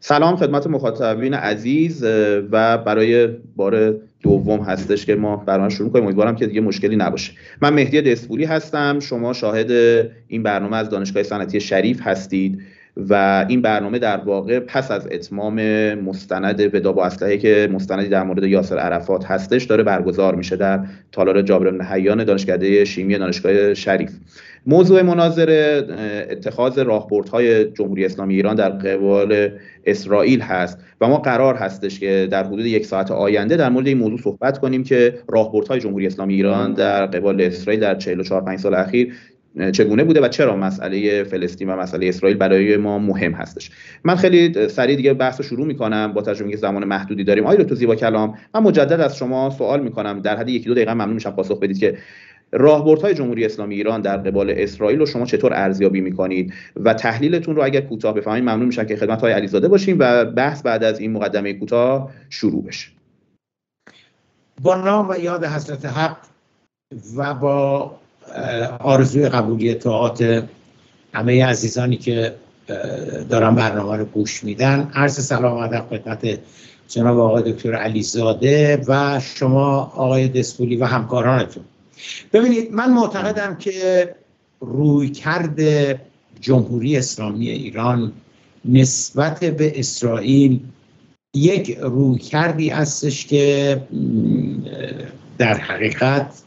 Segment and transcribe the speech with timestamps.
[0.00, 2.04] سلام خدمت مخاطبین عزیز
[2.50, 7.32] و برای بار دوم هستش که ما برنامه شروع کنیم امیدوارم که دیگه مشکلی نباشه.
[7.62, 9.00] من مهدی دسپوری هستم.
[9.00, 9.70] شما شاهد
[10.28, 12.62] این برنامه از دانشگاه صنعتی شریف هستید.
[12.98, 15.54] و این برنامه در واقع پس از اتمام
[15.94, 20.80] مستند ودا با اسلحه که مستندی در مورد یاسر عرفات هستش داره برگزار میشه در
[21.12, 24.10] تالار جابر بن حیان دانشکده شیمی دانشگاه شریف.
[24.66, 25.86] موضوع مناظره
[26.30, 29.48] اتخاذ راهبردهای جمهوری اسلامی ایران در قبال
[29.86, 33.98] اسرائیل هست و ما قرار هستش که در حدود یک ساعت آینده در مورد این
[33.98, 38.74] موضوع صحبت کنیم که راهبردهای جمهوری اسلامی ایران در قبال اسرائیل در 44 5 سال
[38.74, 39.14] اخیر
[39.72, 43.70] چگونه بوده و چرا مسئله فلسطین و مسئله اسرائیل برای ما مهم هستش؟
[44.04, 47.44] من خیلی سریع دیگه بحث رو شروع می‌کنم با که زمان محدودی داریم.
[47.44, 50.20] آقای دکتر زیبا کلام من مجدد از شما سوال می‌کنم.
[50.20, 51.98] در حد یکی دو دقیقه ممنون میشم پاسخ بدید که
[52.52, 57.64] راهبردهای جمهوری اسلامی ایران در قبال اسرائیل رو شما چطور ارزیابی می‌کنید؟ و تحلیلتون رو
[57.64, 61.12] اگر کوتاه بفهمید ممنون میشم که خدمت های علیزاده باشیم و بحث بعد از این
[61.12, 62.88] مقدمه کوتاه شروع بشه.
[64.62, 66.16] با نام و یاد حضرت حق
[67.16, 67.94] و با
[68.80, 70.44] آرزوی قبولی اطاعات
[71.14, 72.34] همه عزیزانی که
[73.30, 74.90] دارن برنامه رو گوش میدن.
[74.94, 76.38] عرض سلام و ادب خدمت
[76.88, 81.64] جناب آقای دکتر علیزاده و شما آقای دسپولی و همکارانتون.
[82.32, 84.14] ببینید من معتقدم که
[84.60, 85.60] روی کرد
[86.40, 88.12] جمهوری اسلامی ایران
[88.64, 90.60] نسبت به اسرائیل
[91.34, 93.82] یک روی کردی هستش که
[95.38, 96.42] در حقیقت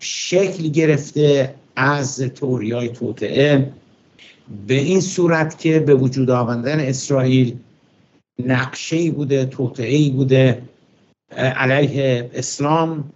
[0.00, 3.72] شکل گرفته از توریای توطعه
[4.66, 7.56] به این صورت که به وجود آوردن اسرائیل
[8.46, 10.62] نقشه بوده توطعه بوده
[11.36, 13.12] علیه اسلام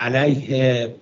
[0.00, 0.94] علیه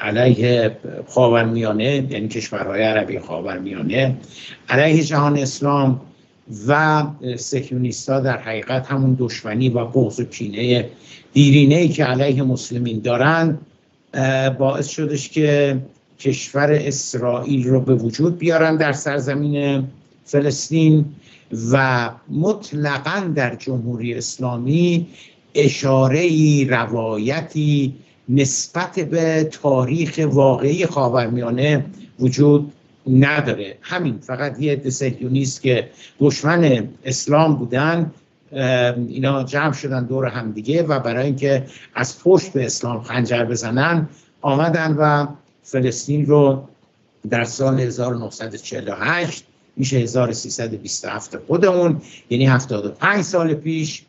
[0.00, 4.16] علیه خاورمیانه یعنی کشورهای عربی خاورمیانه
[4.68, 6.00] علیه جهان اسلام
[6.68, 7.02] و
[7.36, 10.88] سکیونیستا در حقیقت همون دشمنی و بغض و کینه
[11.32, 13.60] دیرینه ای که علیه مسلمین دارند
[14.58, 15.78] باعث شدش که
[16.18, 19.84] کشور اسرائیل رو به وجود بیارن در سرزمین
[20.24, 21.04] فلسطین
[21.72, 25.06] و مطلقا در جمهوری اسلامی
[25.54, 26.28] اشاره
[26.68, 27.94] روایتی
[28.28, 31.84] نسبت به تاریخ واقعی خاورمیانه
[32.20, 32.72] وجود
[33.10, 33.76] نداره.
[33.80, 38.12] همین فقط یه دسهیونیست که دشمن اسلام بودن
[38.54, 44.08] اینا جمع شدن دور همدیگه و برای اینکه از پشت به اسلام خنجر بزنن
[44.40, 45.26] آمدن و
[45.62, 46.68] فلسطین رو
[47.30, 49.44] در سال 1948
[49.76, 52.00] میشه 1327 خودمون
[52.30, 54.02] یعنی 75 سال پیش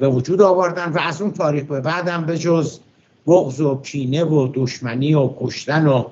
[0.00, 2.78] به وجود آوردن و از اون تاریخ به بعدم به جز
[3.26, 6.04] بغض و کینه و دشمنی و کشتن و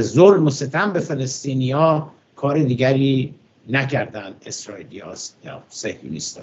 [0.00, 3.34] ظلم و ستم به فلسطینی ها کار دیگری
[3.68, 4.96] نکردن اسرائیلی
[5.44, 6.40] یا سهیونیست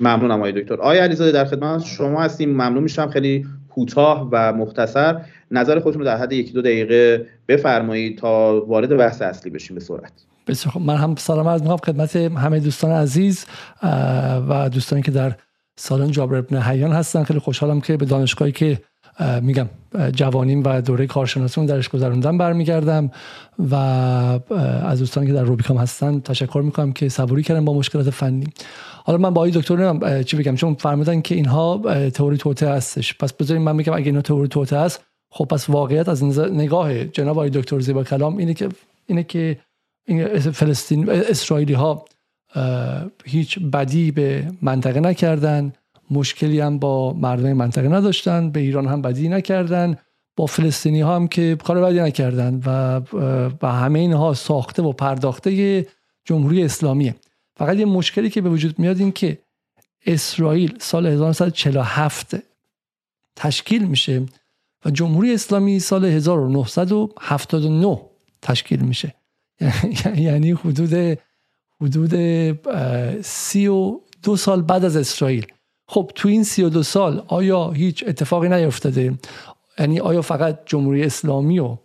[0.00, 0.74] ممنونم آقای دکتر.
[0.74, 2.50] آقای علیزاده در خدمت شما هستیم.
[2.50, 3.10] ممنون میشم.
[3.10, 8.96] خیلی کوتاه و مختصر نظر خودتون رو در حد یکی دو دقیقه بفرمایید تا وارد
[8.96, 10.12] بحث اصلی بشیم به سرعت
[10.46, 13.46] بسیار من هم سلام عرض می‌کنم خدمت همه دوستان عزیز
[14.48, 15.34] و دوستانی که در
[15.76, 17.24] سالن جابر ابن حیان هستن.
[17.24, 18.78] خیلی خوشحالم که به دانشگاهی که
[19.42, 19.66] میگم
[20.12, 23.10] جوانیم و دوره کارشناسیمون درش گذروندم برمیگردم
[23.70, 23.74] و
[24.84, 28.46] از دوستانی که در روبیکام هستن تشکر می‌کنم که صبوری کردن با مشکلات فنی.
[29.06, 33.18] حالا من با این دکتر چی بگم چون فرمودن که اینها تئوری توته هستش.
[33.18, 37.38] پس بذارین من میگم اگه اینا تئوری توته هست خب پس واقعیت از نگاه جناب
[37.38, 38.68] آقای دکتر زیبا کلام اینه که
[39.06, 39.58] اینه که
[40.52, 42.04] فلسطین اسرائیلی ها
[43.24, 45.72] هیچ بدی به منطقه نکردن
[46.10, 49.96] مشکلی هم با مردم منطقه نداشتن به ایران هم بدی نکردن
[50.36, 53.00] با فلسطینی ها هم که کار بدی نکردن و
[53.62, 55.86] و همه اینها ساخته و پرداخته
[56.24, 57.14] جمهوری اسلامیه.
[57.56, 59.38] فقط یه مشکلی که به وجود میاد این که
[60.06, 62.36] اسرائیل سال 1947
[63.36, 64.26] تشکیل میشه
[64.84, 68.00] و جمهوری اسلامی سال 1979
[68.42, 69.14] تشکیل میشه.
[70.16, 71.18] یعنی حدود
[71.80, 72.14] حدود
[73.22, 75.46] سی و دو سال بعد از اسرائیل.
[75.86, 79.18] خب تو این سی و دو سال آیا هیچ اتفاقی نیفتاده؟
[79.78, 81.76] یعنی آیا فقط جمهوری اسلامی و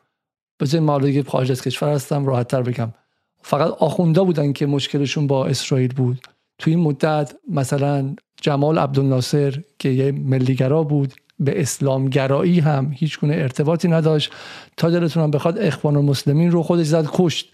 [0.60, 2.94] بذاریم ما دیگه خارج از کشور هستم راحت تر بگم.
[3.42, 6.28] فقط آخوندا بودن که مشکلشون با اسرائیل بود.
[6.58, 13.34] تو این مدت مثلا جمال عبدالناصر که یه ملیگرا بود به اسلامگرایی هم هیچ گونه
[13.34, 14.32] ارتباطی نداشت.
[14.78, 17.52] تا دلتون هم بخواد اخوان المسلمین رو خودش زد کشت.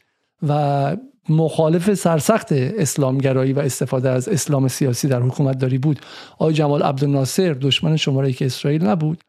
[0.47, 0.97] و
[1.29, 5.99] مخالف سرسخت اسلامگرایی و استفاده از اسلام سیاسی در حکومت داری بود.
[6.33, 9.23] آقای جمال عبدالناصر دشمن شماره که اسرائیل نبود.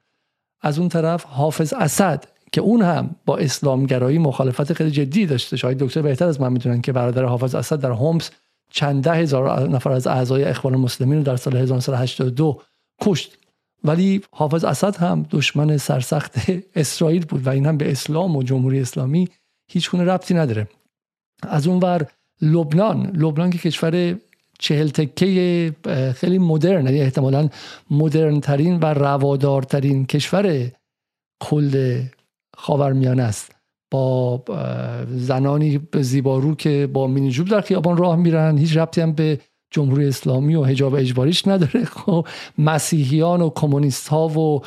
[0.61, 2.25] از اون طرف حافظ اسد
[2.57, 5.57] که اون هم با اسلامگرایی مخالفت خیلی جدی داشته.
[5.57, 8.31] شاید دکتر بهتر از من می‌دونن که برادر حافظ اسد در هومس
[8.71, 12.63] چند ده هزار نفر از اعضای اخوان المسلمین رو در سال 1982
[13.03, 13.39] کشت.
[13.85, 16.35] ولی حافظ اسد هم دشمن سرسخت
[16.77, 19.29] اسرائیل بود و این هم به اسلام و جمهوری اسلامی
[19.69, 20.69] هیچ گونه ربطی نداره.
[21.43, 22.07] از اون ور
[22.43, 24.17] لبنان لبنان که کشور
[24.59, 25.75] چهل تکه
[26.17, 27.49] خیلی مدرن یعنی احتمالا
[27.91, 30.71] مدرن ترین و روادارترین کشور
[31.41, 32.03] کل
[32.57, 33.53] خاورمیانه است.
[33.91, 34.43] با
[35.09, 40.55] زنانی زیبارو که با مینیجوب در خیابان راه میرن هیچ ربطی هم به جمهوری اسلامی
[40.55, 41.85] و حجاب اجباریش نداره.
[42.05, 42.27] خب
[42.59, 44.63] مسیحیان و کمونیست ها و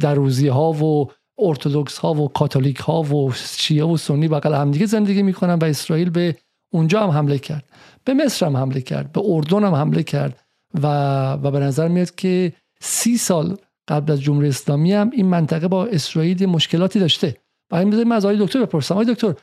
[0.00, 5.22] دروزی ها و ارتودکس ها و کاتولیک ها و شیعه و سنی بغل همدیگه زندگی
[5.22, 6.36] می‌کنن و اسرائیل به
[6.72, 7.64] اونجا هم حمله کرد.
[8.04, 9.12] به مصر هم حمله کرد.
[9.12, 10.38] به اردن هم حمله کرد.
[10.82, 10.86] و,
[11.32, 13.56] و به نظر میاد که سی سال
[13.88, 17.36] قبل از جمهوری اسلامی هم این منطقه با اسرائیل مشکلاتی داشته.
[17.72, 18.94] این بذاریم از آقای دکتر بپرسم.
[18.94, 19.34] آقای دکتر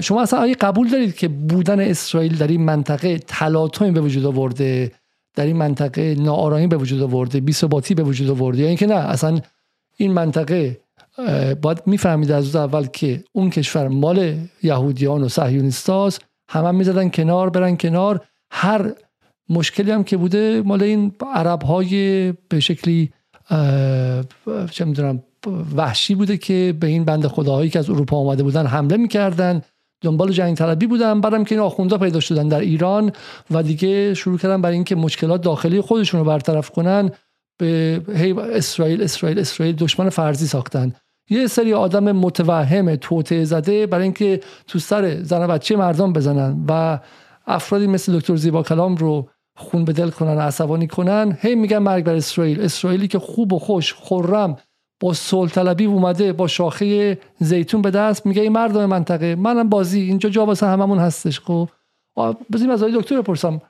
[0.00, 4.92] شما اصلا آیا قبول دارید که بودن اسرائیل در این منطقه تلاطمی به وجود آورده
[5.34, 9.40] در این منطقه ناآرامی به وجود آورده بی‌ثباتی به وجود آورده؟ یا اینکه نه اصلا
[9.96, 10.80] این منطقه
[11.62, 16.24] باید می‌فهمید از اول که اون کشور مال یهودیان و صهیونیستاست.
[16.48, 18.24] همه هم می‌زدن کنار برن کنار.
[18.50, 18.92] هر
[19.48, 23.12] مشکلی هم که بوده مال این عرب های به شکلی
[24.70, 25.22] چه می‌دونم
[25.76, 29.62] وحشی بوده که به این بند خداهایی که از اروپا آمده بودن حمله می‌کردن.
[30.00, 33.12] دنبال جنگ طلبی بودن بعدم که این آخوندا پیدا شدن در ایران
[33.50, 37.10] و دیگه شروع کردن برای اینکه مشکلات داخلی خودشون رو برطرف کنن
[37.58, 38.02] به
[38.52, 40.92] اسرائیل اسرائیل اسرائیل دشمن فرضی ساختن.
[41.30, 46.98] یه سری آدم متوهم توطعه زده برای اینکه تو سر زن بچه مردم بزنن و
[47.46, 51.38] افرادی مثل دکتر زیبا کلام رو خون به دل کنن عصبانی کنن.
[51.40, 52.60] هی میگن مرگ بر اسرائیل.
[52.60, 54.56] اسرائیلی که خوب و خوش خرم
[55.00, 59.34] با صلح طلبی اومده با شاخه زیتون به دست میگه این مردم منطقه.
[59.34, 61.68] منم بازی اینجا جا واسه هممون هستش خب.
[62.52, 63.60] بزنیم از دکتر بپرسم.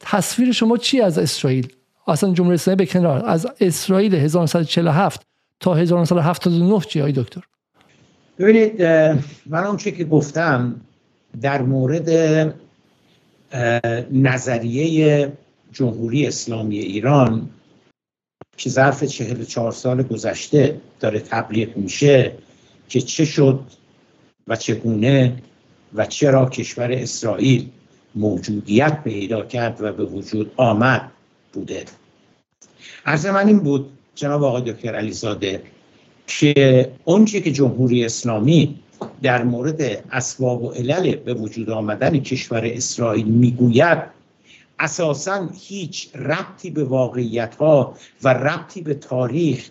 [0.00, 1.72] تصویر شما چی از اسرائیل؟
[2.06, 3.24] اصلا جمهوری اسلامی به کنار.
[3.26, 5.26] از اسرائیل 1947
[5.60, 7.42] تا 1979 چی های دکتر؟
[8.38, 8.82] ببینید
[9.46, 10.80] من اون که گفتم
[11.40, 12.08] در مورد
[14.12, 15.32] نظریه
[15.72, 17.50] جمهوری اسلامی ایران
[18.56, 22.32] که ظرف چهل چهار سال گذشته داره تبلیغ میشه
[22.88, 23.60] که چه شد
[24.46, 25.42] و چگونه
[25.94, 27.68] و چرا کشور اسرائیل
[28.14, 31.10] موجودیت پیدا کرد و به وجود آمد
[31.52, 31.84] بوده.
[33.06, 35.62] عرض من این بود جناب آقای دکتر علیزاده
[36.26, 38.81] که اونچه که جمهوری اسلامی
[39.22, 43.98] در مورد اسباب و علل به وجود آمدن کشور اسرائیل می‌گوید
[44.78, 49.68] اساسا هیچ ربطی به واقعیت ها و ربطی به تاریخ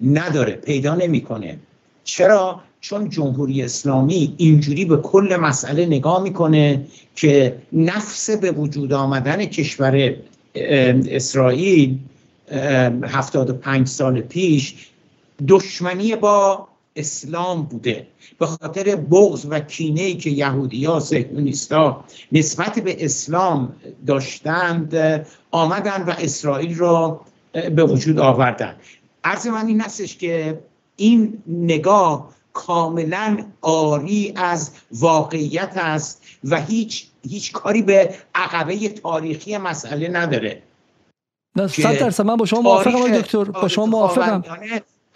[0.00, 1.58] نداره پیدا نمی‌کنه.
[2.04, 9.44] چرا؟ چون جمهوری اسلامی اینجوری به کل مسئله نگاه می‌کنه که نفس به وجود آمدن
[9.44, 10.16] کشور
[10.54, 11.98] اسرائیل
[13.02, 14.74] هفتاد و پنج سال پیش
[15.48, 18.06] دشمنی با اسلام بوده.
[18.38, 21.02] به خاطر بغض و کینه ای که یهودی ها
[21.70, 23.76] ها نسبت به اسلام
[24.06, 24.94] داشتند
[25.50, 27.20] آمدن و اسرائیل را
[27.52, 28.76] به وجود آوردن.
[29.24, 30.60] عرض من این هستش که
[30.96, 40.08] این نگاه کاملا آری از واقعیت است و هیچ هیچ کاری به عقبه تاریخی مسئله
[40.08, 40.62] نداره.
[41.56, 42.24] نه صد درصد.
[42.24, 43.44] من با شما موافقم دکتر.
[43.44, 44.42] با شما موافقم.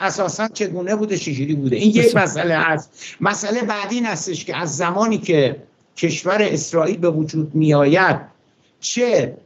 [0.00, 4.76] اساسا چگونه بوده چجوری بوده؟ این یک مسئله هست مسئله بعدی این هستش که از
[4.76, 5.62] زمانی که
[5.97, 8.21] کشور اسرائیل به وجود می آید
[8.80, 9.37] چه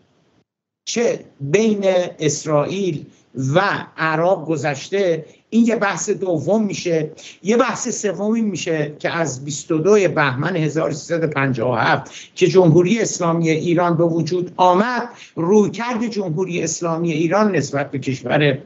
[0.85, 1.85] چه بین
[2.19, 3.07] اسرائیل
[3.55, 3.61] و
[3.97, 7.11] عرب گذشته این یه بحث دوم میشه.
[7.43, 14.53] یه بحث سومی میشه که از 22 بهمن 1357 که جمهوری اسلامی ایران به وجود
[14.57, 18.59] آمد رویکرد جمهوری اسلامی ایران نسبت به کشور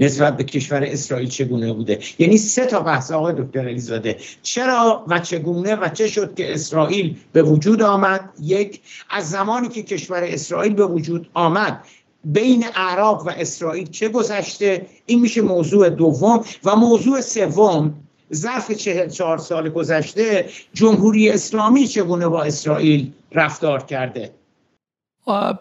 [0.00, 4.16] نسبت به کشور اسرائیل چگونه بوده؟ یعنی سه تا بحث آقای دکتر علیزاده.
[4.42, 8.80] چرا و چگونه و چه شد که اسرائیل به وجود آمد؟ یک
[9.10, 11.84] از زمانی که کشور اسرائیل به وجود آمد
[12.24, 16.44] بین عراق و اسرائیل چه گذشته؟ این میشه موضوع دوم.
[16.64, 17.94] و موضوع سوم
[18.34, 24.30] ظرف چهل چهار سال گذشته جمهوری اسلامی چگونه با اسرائیل رفتار کرده؟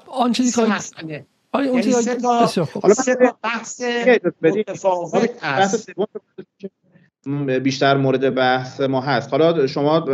[0.07, 1.93] آن چیزی که آیا اون یعنی
[5.41, 5.81] بحث
[7.63, 9.31] بیشتر مورد بحث ما هست.
[9.31, 10.05] حالا شما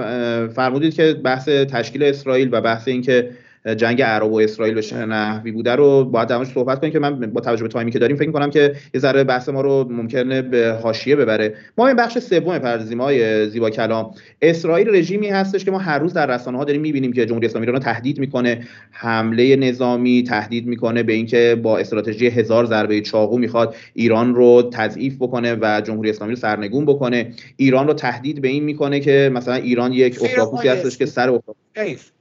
[0.48, 3.32] فرمودید که بحث تشکیل اسرائیل و بحث اینکه
[3.78, 7.42] جنگ عرب و اسرائیل به نحوی بوده رو باید درموش صحبت کنیم که من با
[7.42, 10.78] توجه به تایمی که داریم فکر می‌کنم که یه ذره بحث ما رو ممکنه به
[10.84, 11.54] حاشیه ببره.
[11.78, 14.12] ما این بخش سوم پردازیم های زیبا کلام.
[14.42, 17.66] اسرائیل رژیمی هستش که ما هر روز در رسانه ها داریم می‌بینیم که جمهوری اسلامی
[17.66, 23.76] ایران تهدید می‌کنه حمله نظامی تهدید می‌کنه به اینکه با استراتژی هزار ضربه چاقو می‌خواد
[23.94, 27.32] ایران رو تضعیف بکنه و جمهوری اسلامی رو سرنگون بکنه.
[27.58, 32.12] ایران رو تهدید به این می‌کنه که مثلا ایران یک اختاپوسی هستش که سر اختاپوس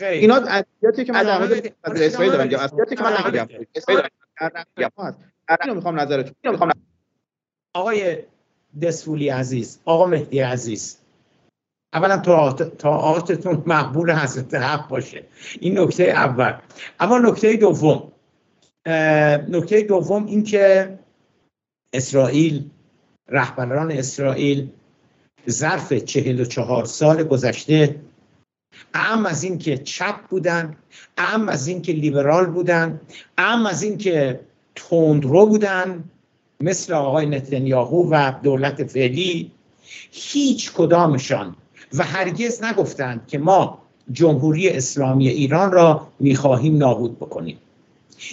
[0.00, 4.02] اینا ادبیاتی که من در مورد اسرائیل دارم میگم ادبیاتی که من نمیگم اسرائیل
[5.74, 6.72] می‌خوام نظرتون می‌خوام
[7.74, 8.18] آقای
[8.82, 10.98] دسفولی عزیز آقا مهدی عزیز
[11.92, 12.22] اولا
[12.84, 15.24] آتتون مقبول حضرت حق باشه.
[15.60, 16.54] این نکته اول.
[17.00, 18.12] اما نکته دوم
[19.48, 20.98] نکته دوم این که
[21.92, 22.70] اسرائیل
[23.28, 24.70] رهبران اسرائیل
[25.48, 28.00] ظرف چهل و چهار سال گذشته
[28.94, 30.76] اهم از این که چپ بودن
[31.18, 33.00] اهم از این که لیبرال بودن
[33.38, 34.40] اهم از این که
[34.74, 36.04] تندرو بودن
[36.60, 39.50] مثل آقای نتانیاهو و دولت فعلی
[40.10, 41.56] هیچ کدامشان
[41.94, 43.78] و هرگز نگفتند که ما
[44.12, 47.58] جمهوری اسلامی ایران را می‌خواهیم نابود بکنیم.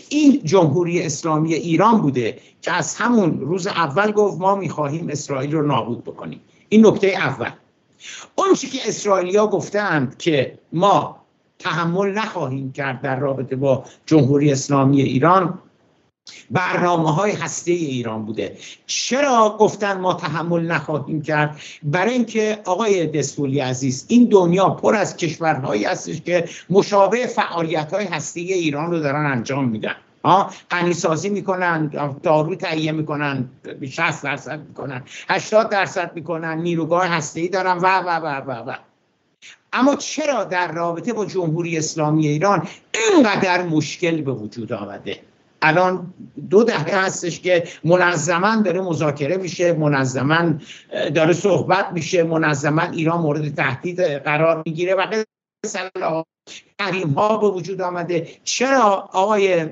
[0.10, 5.68] این جمهوری اسلامی ایران بوده که از همون روز اول گفت ما می‌خواهیم اسرائیل رو
[5.68, 6.42] نابود بکنیم.
[6.70, 7.52] این نکته اول.
[8.36, 11.24] اون چی که اسرائیلیا گفتند که ما
[11.60, 15.60] تحمل نخواهیم کرد در رابطه با جمهوری اسلامی ایران
[16.52, 18.58] برنامه های هسته ایران بوده.
[18.86, 25.18] چرا گفتن ما تحمل نخواهیم کرد؟ برای اینکه آقای دستولی عزیز این دنیا پر از
[25.18, 29.96] کشورهایی هستش که مشابه فعالیت های هسته ایران رو دارن انجام میدن.
[30.72, 31.88] غنی سازی می‌کنن
[32.24, 33.50] دارو تهیه می‌کنن
[33.92, 38.75] 60 درصد می‌کنن 80 درصد می‌کنن نیروگاه هسته ای دارن و و و و و.
[39.74, 45.20] اما چرا در رابطه با جمهوری اسلامی ایران اینقدر مشکل به وجود آمده؟
[45.62, 46.13] الان
[46.50, 50.53] دو دهه هستش که منظما داره مذاکره میشه منظما
[51.15, 55.24] داره صحبت میشه منظما ایران مورد تهدید قرار می‌گیره و
[56.80, 58.27] تحریم ها به وجود آمده.
[58.44, 59.65] چرا آقای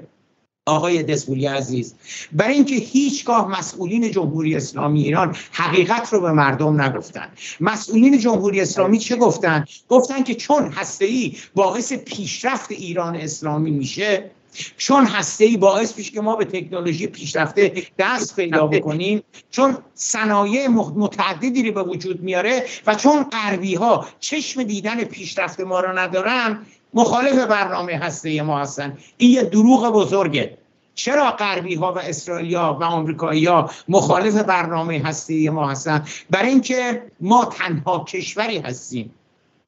[0.66, 1.96] آقای دسپولی عزیز
[2.32, 7.28] برای اینکه هیچگاه مسئولین جمهوری اسلامی ایران حقیقت رو به مردم نگفتن.
[7.60, 14.32] مسئولین جمهوری اسلامی چه گفتن؟ گفتن که چون هسته باعث پیشرفت ایران اسلامی میشه
[14.78, 20.68] چون هسته ای باعث میشه که ما به تکنولوژی پیشرفته دست پیدا بکنیم چون صنایع
[20.68, 26.66] متعددی رو به وجود میاره و چون غربی ها چشم دیدن پیشرفت ما رو ندارن
[26.94, 28.98] مخالف برنامه هسته ما هستن.
[29.18, 30.58] این یه دروغ بزرگه.
[30.96, 37.04] چرا غربی ها و اسرائیلیا و آمریکایی ها مخالف برنامه هسته ما هستن؟ برای اینکه
[37.22, 39.14] ما تنها کشوری هستیم.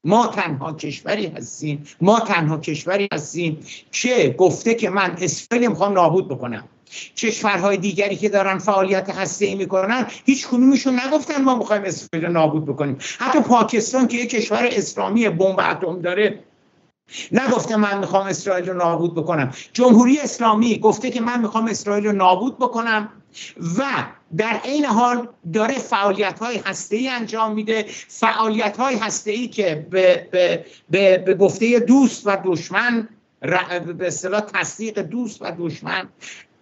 [0.04, 1.84] ما تنها کشوری هستیم.
[2.00, 3.60] ما تنها کشوری هستیم
[3.92, 6.64] که گفته که من اسرائیل می‌خوام نابود بکنم.
[7.16, 12.98] کشورهای دیگری که دارن فعالیت هسته می‌کنن هیچ کنونشون نگفتن ما می‌خوایم اسرائیل نابود بکنیم.
[13.18, 16.38] حتی پاکستان که یک کشور اسلامی بمب اتم داره
[17.32, 19.52] نگفته من می‌خوام اسرائیل رو نابود بکنم.
[19.72, 23.08] جمهوری اسلامی گفته که من می‌خوام اسرائیل رو نابود بکنم
[23.78, 23.84] و
[24.36, 27.86] در این حال داره فعالیت های هسته ای انجام میده.
[28.08, 33.08] فعالیت های هسته ای که به, به, به, به گفته دوست و دشمن
[33.98, 36.08] به اصطلاح تصدیق دوست و دشمن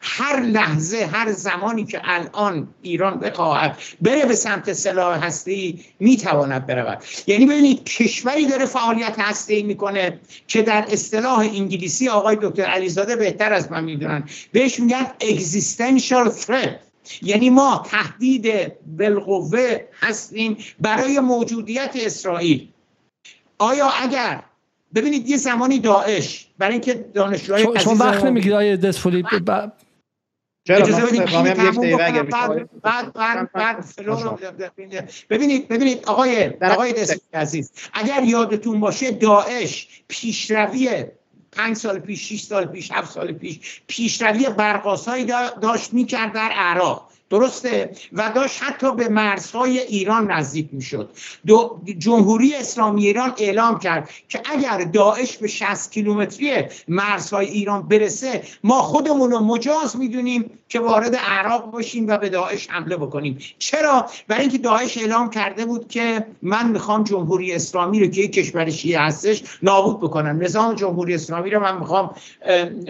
[0.05, 6.99] هر لحظه هر زمانی که الان ایران بخواهد بره به سمت سلاح هستی می‌تواند برود.
[7.27, 13.53] یعنی ببینید کشوری داره فعالیت هستی می‌کنه که در اصطلاح انگلیسی آقای دکتر علیزاده بهتر
[13.53, 16.71] از من می‌دونن بهش میگن existential threat.
[17.23, 22.69] یعنی ما تهدید بالقوه هستیم برای موجودیت اسرائیل.
[23.59, 24.43] آیا اگر
[24.95, 29.23] ببینید یه زمانی داعش برای اینکه دانشجوهای چون وقت نمی‌گیره آیه دسفولی
[35.31, 36.95] ببینید ببینید آقای آقای
[37.35, 41.05] عزیز اگر یادتون باشه داعش پیشروی
[41.53, 45.25] پنج سال پیش 6 سال پیش هفت سال پیش پیشروی برقاسایی
[45.63, 47.12] داشت می‌کرد در عراق.
[47.33, 51.11] درسته؟ و داشت حتی به مرزهای ایران نزدیک می‌شد.
[51.99, 56.53] جمهوری اسلامی ایران اعلام کرد که اگر داعش به 60 کیلومتری
[56.89, 62.71] مرزهای ایران برسه ما خودمون رو مجاز می‌دونیم که وارد عراق باشیم و به داعش
[62.71, 63.39] حمله بکنیم.
[63.59, 68.33] چرا؟ برای اینکه داعش اعلام کرده بود که من می‌خوام جمهوری اسلامی رو که یک
[68.33, 70.43] کشور شیعه هستش نابود بکنم.
[70.43, 72.15] نظام جمهوری اسلامی رو من می‌خوام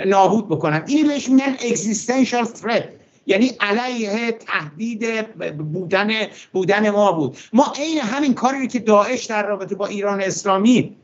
[0.06, 0.84] نابود بکنم.
[0.86, 3.01] این بهش میگن existential threat.
[3.26, 5.26] یعنی علیه تهدید
[5.72, 6.10] بودن
[6.52, 7.36] بودن ما بود.
[7.52, 10.96] ما عین همین کاری که داعش در رابطه با ایران اسلامی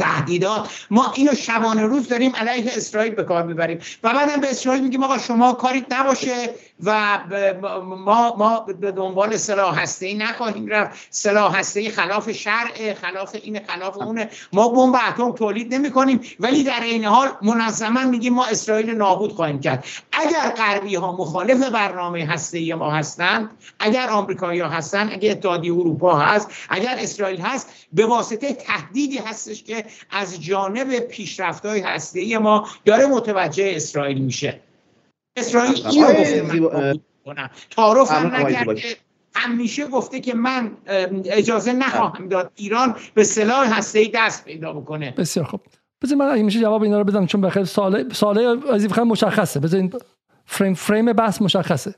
[0.00, 3.78] تهدیدات ما اینو شبانه روز داریم علیه اسرائیل به کار می‌بریم.
[4.02, 6.54] و بعدم به اسرائیل میگیم آقا شما کاریت نباشه.
[6.84, 7.18] و
[7.82, 11.08] ما ما به دنبال سلاح هسته نخواهیم رفت.
[11.10, 14.30] سلاح هسته خلاف شرع خلاف این خلاف اونه.
[14.52, 19.32] ما بمب اتم تولید نمی کنیم ولی در این حال منظما میگیم ما اسرائیل نابود
[19.32, 19.84] خواهیم کرد.
[20.12, 26.18] اگر غربی ها مخالف برنامه هسته ما هستند اگر آمریکایی ها هستند اگر اتحادیه اروپا
[26.18, 32.68] هست اگر اسرائیل هست به واسطه تهدیدی هستش که از جانب پیشرفت های هسته ما
[32.84, 34.67] داره متوجه اسرائیل میشه.
[35.36, 38.82] اسرائیل اینو گفته؟ من تعارف هم نکرده
[39.34, 40.76] همیشه گفته که من
[41.24, 45.10] اجازه نخواهم داد ایران به سلاح هسته دست پیدا بکنه.
[45.10, 45.60] بسیار خوب.
[46.02, 49.60] بذار من اگه میشه جواب اینا رو بدم چون بخیر ساله ساله از مشخصه.
[49.60, 49.92] بذارین
[50.44, 51.94] فریم فریم بحث مشخصه.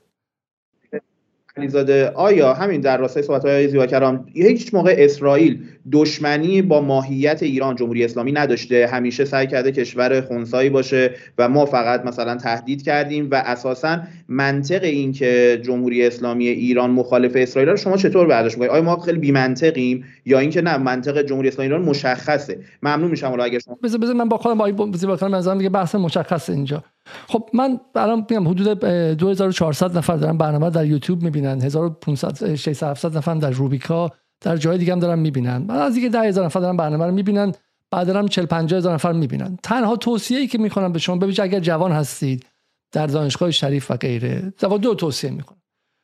[1.61, 2.09] علیزاده.
[2.09, 5.59] آیا همین در راستای صحبت های زیبا کرام هیچ موقع اسرائیل
[5.93, 11.67] دشمنی با ماهیت ایران جمهوری اسلامی نداشته؟ همیشه سعی کرده کشور خونسایی باشه و ما
[11.67, 17.97] فقط مثلا تهدید کردیم و اساسا منطق این که جمهوری اسلامی ایران مخالف اسرائیل شما
[17.97, 21.83] چطور برداشت می‌کنید؟ آیا ما خیلی بی منطقیم یا اینکه نه منطق جمهوری اسلامی ایران
[21.83, 26.52] مشخصه؟ ممنون میشم اگر شما بذار من با خودم با زیبا کرام دیگه بحث مشخصه
[26.52, 26.85] اینجا.
[27.29, 31.61] خب من الان میگم حدود 2400 نفر دارن برنامه در یوتیوب می‌بینن.
[31.62, 35.67] 1500 600 نفر در روبیکا در جای دیگه هم دارن می‌بینن.
[35.67, 37.52] بعد از دیگه 10000 نفر دارن برنامه رو می‌بینن
[37.90, 39.59] بعد هم 40 50000 نفر می‌بینن.
[39.62, 42.47] تنها توصیه ای که می‌کنم به شما ببینید اگر جوان هستید
[42.93, 44.52] در دانشگاه شریف و غیره
[44.83, 45.59] دو توصیه می‌کنم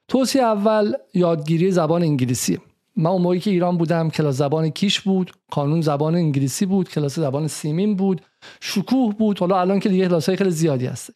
[0.08, 2.58] توصیه اول یادگیری زبان انگلیسی.
[2.96, 7.18] من اون موقعی که ایران بودم کلاس زبان کیش بود کانون زبان انگلیسی بود کلاس
[7.18, 8.20] زبان سیمین بود
[8.60, 9.38] شکوه بود.
[9.38, 11.10] حالا الان که دیگه کلاس خیلی زیادی هست.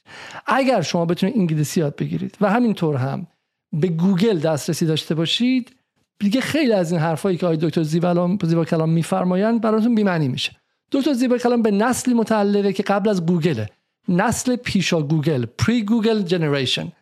[0.47, 3.27] اگر شما بتونید انگلیسی یاد بگیرید و همینطور هم
[3.73, 5.77] به گوگل دسترسی داشته باشید
[6.19, 10.57] دیگه خیلی از این حرفایی که آقای دکتر زیبا کلام میفرمایند براتون بی‌معنی میشه.
[10.93, 13.69] دکتر زیبا کلام به نسلی متعلقه که قبل از گوگله.
[14.09, 16.93] نسل پیشا گوگل pre Google generation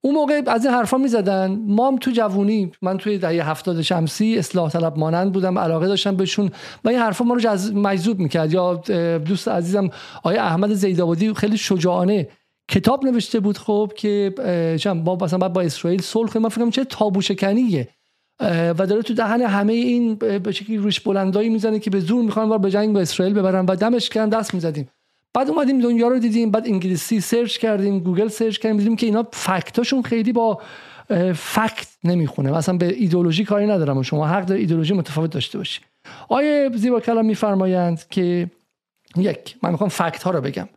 [0.00, 1.60] اون موقع از این حرفا می‌زدن.
[1.66, 6.16] ما هم تو جوونی من توی دهه هفتاد شمسی اصلاح طلب مانند بودم علاقه داشتم
[6.16, 6.50] بهشون
[6.84, 7.72] و این حرفا ما رو جز...
[7.72, 8.52] مجذوب می‌کرد.
[8.52, 8.74] یا
[9.18, 9.90] دوست عزیزم
[10.22, 12.28] آیا احمد زیدآبادی خیلی شجاعانه
[12.70, 14.34] کتاب نوشته بود خب که
[15.04, 17.88] ما مثلا با اسرائیل صلح ما فکر چه تابو شکنیه
[18.40, 22.58] و داره تو دهن همه این به شکلی ریش بلندایی می‌زنه که به زور می‌خوان
[22.58, 23.66] به جنگ با اسرائیل ببرن.
[23.66, 24.88] و دمش کردن دست می‌زدیم.
[25.38, 29.26] بعد اومدیم دنیا رو دیدیم بعد انگلیسی search کردیم گوگل search کردیم دیدیم که اینا
[29.32, 30.60] fact اشون خیلی با
[31.34, 35.80] fact نمی‌خونه مثلا به ایدولوژی کاری ندارم شما حق داره ایدولوژی متفاوت داشته باشی.
[36.28, 38.50] آقای زیبا کلام میفرمایند که
[39.16, 40.68] یک من می‌خوام fact ها رو بگم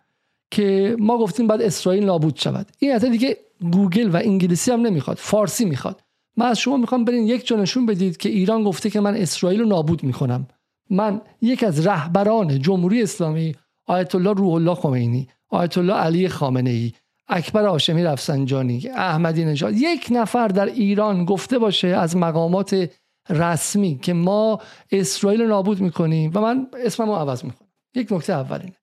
[0.52, 2.67] که ما گفتیم باید اسرائیل نابود شود.
[2.80, 3.38] این حتی دیگه
[3.71, 6.02] گوگل و انگلیسی هم نمی‌خواد فارسی می‌خواد.
[6.38, 9.60] من از شما می‌خوام برین یک جا نشون بدید که ایران گفته که من اسرائیل
[9.60, 10.47] رو نابود می‌کنم.
[10.89, 16.70] من یک از رهبران جمهوری اسلامی آیت الله روح الله خمینی آیت الله علی خامنه
[16.70, 16.91] ای
[17.28, 19.74] اکبر هاشمی رفسنجانی احمدی نژاد.
[19.74, 22.89] یک نفر در ایران گفته باشه از مقامات
[23.30, 24.60] رسمی که ما
[24.91, 27.67] اسرائیل نابود می‌کنیم و من اسممو عوض می‌کنم.
[27.96, 28.76] یک نکته اولینه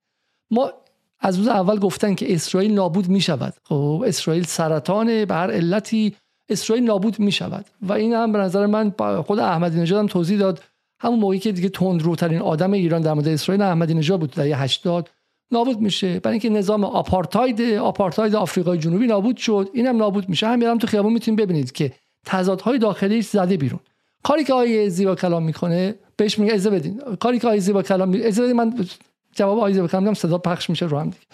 [0.50, 0.72] ما
[1.20, 3.54] از روز اول گفتن که اسرائیل نابود می‌شود.
[3.64, 6.16] خب اسرائیل سرطان به هر علتی
[6.48, 7.66] اسرائیل نابود می‌شود.
[7.82, 8.92] و این هم به نظر من
[9.26, 10.62] خود احمدی نژاد هم توضیح داد.
[11.00, 15.11] همون موقعی که دیگه تندروترین آدم ایران در مورد اسرائیل احمدی نژاد بود در 80
[15.50, 16.20] نابود میشه.
[16.20, 19.70] برای اینکه نظام آپارتاید آپارتاید آفریقای جنوبی نابود شد.
[19.72, 20.46] اینم نابود میشه.
[20.46, 21.92] همین هم تو خیابون می‌تونید ببینید که
[22.26, 23.80] تضادهای داخلیش زده بیرون.
[24.22, 27.00] کاری که آقای زیبا کلام می‌کنه بهش میگه اجازه بدین.
[27.20, 28.87] کاری که آقای زیبا کلام اجازه بدین من
[29.32, 31.26] جواب آقای زیبا کلام میدم صدا پخش میشه رو هم دیگه.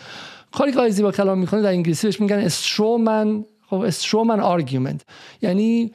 [0.53, 4.41] کاری که آقای زیبا کلام می‌کنه در انگلیسی بهش میگن straw man خب straw man
[4.41, 5.03] argument
[5.43, 5.95] یعنی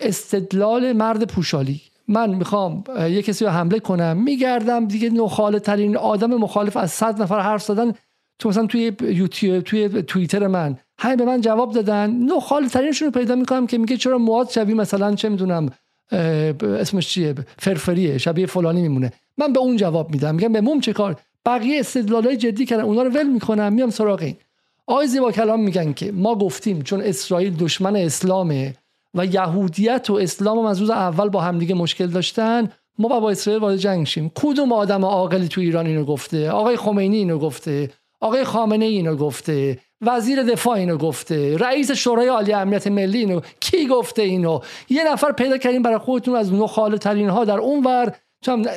[0.00, 1.80] استدلال مرد پوشالی.
[2.08, 7.22] من می‌خوام یه کسی رو حمله کنم میگردم دیگه نخاله ترین آدم مخالف از صد
[7.22, 7.92] نفر حرف زدن
[8.38, 10.78] تو مثلا توی یوتیوب توی توییتر من.
[10.98, 12.10] همه به من جواب دادن.
[12.10, 15.70] نخاله ترینشون رو پیدا می‌کنم که میگه چرا مواد شبیه مثلا چه می‌دونم
[16.62, 19.12] اسمش چیه؟ فرفریه شبیه فلانی میمونه.
[19.38, 20.34] من به اون جواب میدم.
[20.34, 21.16] میگم به موم چه کار؟
[21.46, 22.82] بقیه استدلالای جدی کردن.
[22.82, 23.72] اونا رو ول می‌کنم.
[23.72, 24.36] میام سراغ این.
[24.86, 28.74] آقای زیبا کلام میگن که ما گفتیم چون اسرائیل دشمن اسلامه
[29.16, 33.62] و یهودیت و اسلام هم از روز اول با همدیگه مشکل داشتن ما با اسرائیل
[33.62, 37.90] وارد جنگ شیم کدوم آدم عاقلی تو ایران اینو گفته؟ آقای خمینی اینو گفته.
[38.20, 39.78] آقای خامنه اینو گفته.
[40.00, 41.56] وزیر دفاع اینو گفته.
[41.56, 43.40] رئیس شورای عالی امنیت ملی اینو.
[43.60, 47.84] کی گفته اینو؟ یه نفر پیدا کردیم برای خودتون از نخاله ترین ها در اون
[47.84, 48.12] ور.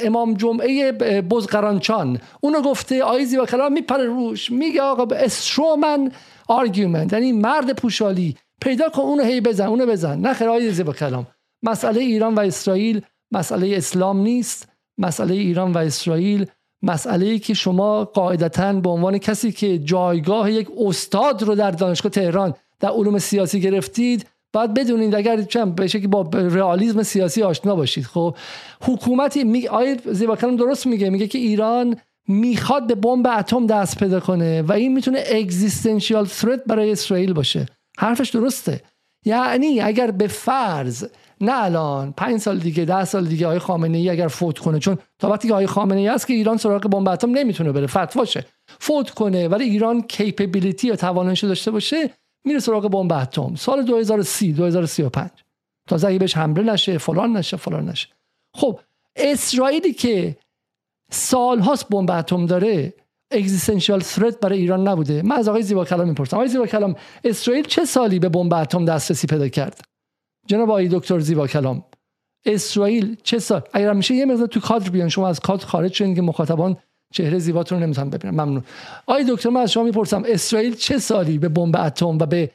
[0.04, 2.20] امام جمعه بزقرانچان.
[2.42, 4.52] اونو گفته آیزی و کلام میپره روش.
[4.52, 6.12] میگه آقا استرومن
[6.48, 8.36] آرگومنت یعنی مرد پوشالی.
[8.62, 10.20] پیدا کن اونو هی بزن اونو بزن.
[10.20, 11.28] نه خیر با کلام.
[11.64, 14.68] مسئله ایران و اسرائیل مسئله اسلام نیست.
[14.98, 16.46] مسئله ایران و اسرائیل
[16.82, 22.12] مسئله ای که شما قاعدتا به عنوان کسی که جایگاه یک استاد رو در دانشگاه
[22.12, 27.76] تهران در علوم سیاسی گرفتید باید بدونید اگر چم به شکلی با رئالیسم سیاسی آشنا
[27.76, 28.06] باشید.
[28.06, 28.36] خب
[28.82, 31.10] حکومتی می آیه زیباکلام درست میگه.
[31.10, 36.64] میگه که ایران می‌خواد به بمب اتم دست پیدا کنه و این می‌تونه اگزیستانشیال ثرت
[36.68, 37.66] برای اسرائیل باشه.
[38.00, 38.82] حرفش درسته.
[39.26, 41.06] یعنی اگر به فرض
[41.42, 44.98] نه الان پنج سال دیگه ده سال دیگه آقای خامنه ای اگر فوت کنه چون
[45.20, 48.46] تا وقتی که آقای خامنه ای هست که ایران سراغ بمب اتم نمی‌تونه بره فتواشه
[48.80, 52.10] فوت کنه ولی ایران کیپبیلیتی یا تواناییش داشته باشه
[52.46, 53.56] میره سراغ بمب اتم.
[53.56, 55.30] سال 2030 2035
[55.88, 58.08] تا اگه بهش حمله نشه فلان نشه فلان نشه.
[58.54, 58.80] خب
[59.16, 60.38] اسرائیلی که
[61.12, 62.94] سالهاست بمب اتم داره
[63.32, 65.22] اگزیستانشیال ثرت برای ایران نبوده.
[65.22, 66.36] من از آقای زیبا کلام می‌پرسم.
[66.38, 69.82] آقای زیبا کلام اسرائیل چه سالی به بمب اتم دسترسی پیدا کرد؟
[70.48, 71.84] جناب آقای دکتر زیبا کلام
[72.46, 76.16] اسرائیل چه سال اگر میشه یه مقدار تو کادر بیان شما از کادر خارج شدین
[76.16, 76.78] که مخاطبان
[77.14, 78.34] چهره زیباتون رو نمی‌تونن ببینن.
[78.34, 78.64] ممنون.
[79.08, 82.52] آقای دکتر من از شما می‌پرسم اسرائیل چه سالی به بمب اتم و به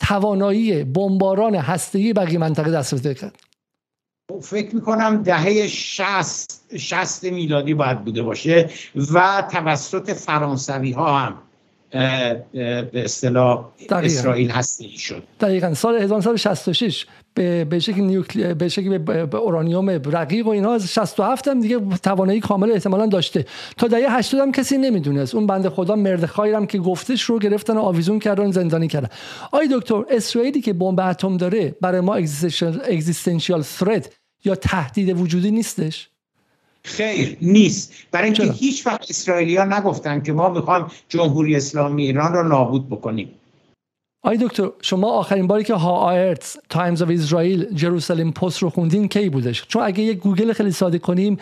[0.00, 3.47] توانایی بمباران هسته‌ای بقیه منطقه دسترسی پیدا کرد؟
[4.42, 8.70] فکر می‌کنم دهه 60 60 میلادی باید بوده باشه
[9.14, 11.34] و توسط فرانسوی ها هم
[12.52, 15.22] به اصطلاح اسرائیل هستی شد.
[15.40, 15.74] دقیقا.
[15.74, 21.48] سال 1966 به به شکل نیوکلی به شکل به اورانیوم رقیق و اینها از 67
[21.48, 23.46] هم دیگه توانایی کامل احتمالا داشته.
[23.76, 25.34] تا دهه 80 هم کسی نمی‌دونست.
[25.34, 29.08] اون بنده خدا مردخای هم که گفتش رو گرفتن و آویزون کردن زندانی کردن.
[29.52, 36.08] آقای دکتر اسرائیلی که بمب اتم داره برای ما existential threat یا تهدید وجودی نیستش؟
[36.82, 37.92] خیر نیست.
[38.10, 43.30] برای اینکه هیچ وقت اسرائیلیا نگفتن که ما می‌خوایم جمهوری اسلامی ایران را نابود بکنیم.
[44.22, 49.28] آقای دکتر شما آخرین باری که هاآرتس Times of Israel Jerusalem Post رو خوندین کی
[49.28, 51.36] بودش؟ چون اگه یک گوگل خیلی ساده کنیم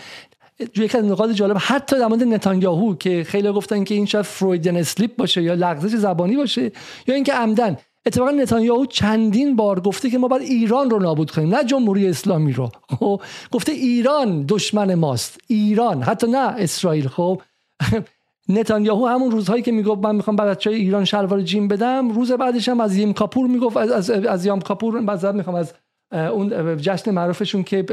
[0.77, 4.77] یکی از نقاط جالب حتی در مورد نتانیاهو که خیلی گفتن که این شاید Freudian
[4.77, 6.73] slip باشه یا لغزش زبانی باشه
[7.07, 11.55] یا اینکه عمدن اتفاقا نتانیاهو چندین بار گفته که ما باید ایران رو نابود کنیم
[11.55, 12.71] نه جمهوری اسلامی رو.
[12.89, 13.21] خب
[13.53, 15.39] گفته ایران دشمن ماست.
[15.47, 17.09] ایران حتی نه اسرائیل.
[17.09, 17.43] خب
[18.49, 22.81] نتانیاهو همون روزهایی که می‌گفت من می‌خوام بچهای ایران شلوار جیم بدم روز بعدش هم
[22.81, 25.73] از یم کاپور می‌گفت از از, از یام کاپور بعد می‌خوام از
[26.13, 27.85] اون جشن معروفشون که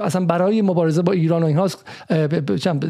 [0.00, 1.84] اصلا برای مبارزه با ایران و اینهاست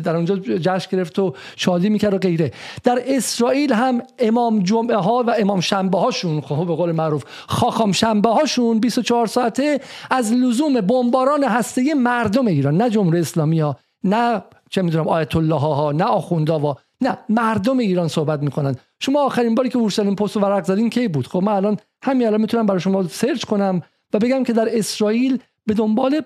[0.05, 2.53] در اونجا جشن گرفت و شادی می‌کرد و غیره.
[2.85, 7.93] در اسرائیل هم امام جمعه ها و امام شنبه هاشون خب به قول معروف خاخام
[7.93, 14.43] شنبه هاشون 24 ساعته از لزوم بمباران هسته مردم ایران نه جمهوری اسلامی ها نه
[14.71, 18.77] چه می‌دونم آیت الله ها نه آخوندا و نه مردم ایران صحبت می‌کنن.
[19.01, 22.41] شما آخرین باری که اورشلیم پست ورق زدین کی بود؟ خب من الان همین الان
[22.41, 23.83] می‌تونم برای شما سرچ کنم.
[24.13, 26.23] و بگم که در اسرائیل به دنبال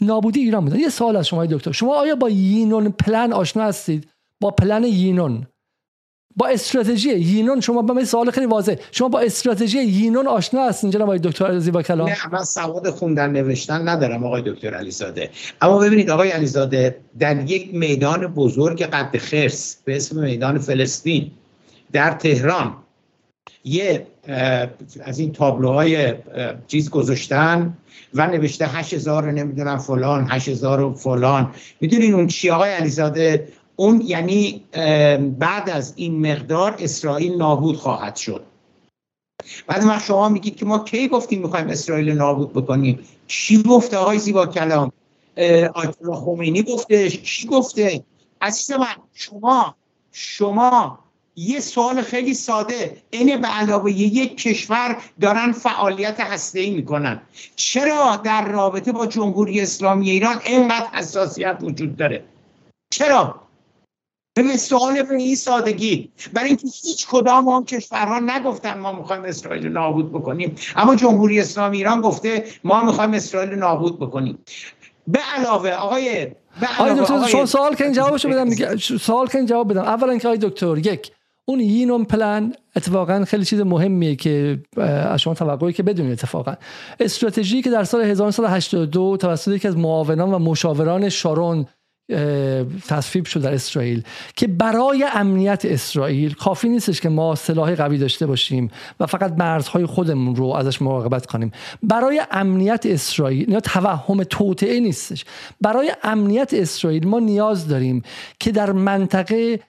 [0.00, 0.78] نابودی ایران بودن.
[0.78, 1.72] یه سوال از شما دکتر.
[1.72, 4.08] شما آیا با یینون پلن آشنا هستید؟
[4.40, 5.46] با پلن یینون.
[6.36, 10.90] با استراتژی یینون شما با من سوال خیلی واضح شما با استراتژی یینون آشنا هستین
[10.90, 15.30] جناب آقای دکتر زیبا کلام؟ نه من سواد خوندن نوشتن ندارم آقای دکتر علیزاده.
[15.62, 21.30] اما ببینید آقای علیزاده در یک میدان بزرگ قد خرس به اسم میدان فلسطین
[21.92, 22.76] در تهران
[23.64, 24.06] یه
[25.04, 26.14] از این تابلوهای
[26.66, 27.76] چیز گذاشتن
[28.14, 31.54] و نوشته هشت هزار نمی‌دونم فلان هشت هزار فلان.
[31.80, 34.64] می‌دونین اون چی آقای علیزاده؟ اون یعنی
[35.38, 38.44] بعد از این مقدار اسرائیل نابود خواهد شد.
[39.66, 44.18] بعد ما شما میگید که ما کی گفتیم می‌خوایم اسرائیل نابود بکنیم؟ چی گفته آقای
[44.18, 44.92] زیبا کلام؟
[45.74, 48.04] آیت الله خمینی گفته چی گفته؟
[48.40, 49.74] عزیز من شما
[50.12, 50.98] شما
[51.36, 52.96] یه سوال خیلی ساده.
[53.10, 57.20] اینه به علاوه یک کشور دارن فعالیت هسته ای می‌کنن.
[57.56, 62.24] چرا در رابطه با جمهوری اسلامی ایران اینقدر حساسیت وجود داره؟
[62.90, 63.40] چرا؟
[64.36, 66.12] به سوال به این سادگی.
[66.32, 70.56] برای اینکه هیچ کدام آن کشورها نگفتن ما می‌خوایم اسرائیل نابود بکنیم.
[70.76, 74.38] اما جمهوری اسلامی ایران گفته ما می‌خوایم اسرائیل نابود بکنیم.
[75.06, 76.26] به علاوه آقای
[76.60, 78.76] به علاوه دکتر شما سوال کنین جوابشو بدم
[79.08, 79.82] سوال کنین جواب بدم.
[79.82, 81.10] اولا که آقای دکتر یک
[81.44, 86.54] اون یینوم پلن اتفاقا خیلی چیز مهمیه که از شما توقعی که بدونید اتفاقا.
[87.00, 91.66] استراتژی که در سال 1982 توسط یکی از معاونان و مشاوران شارون
[92.88, 94.02] تصویب شد در اسرائیل
[94.36, 99.86] که برای امنیت اسرائیل کافی نیستش که ما سلاح قوی داشته باشیم و فقط مرزهای
[99.86, 101.50] خودمون رو ازش مراقبت کنیم.
[101.82, 105.24] برای امنیت اسرائیل یا توهم توطعه نیستش.
[105.60, 108.02] برای امنیت اسرائیل ما نیاز داریم
[108.40, 109.60] که در منطقه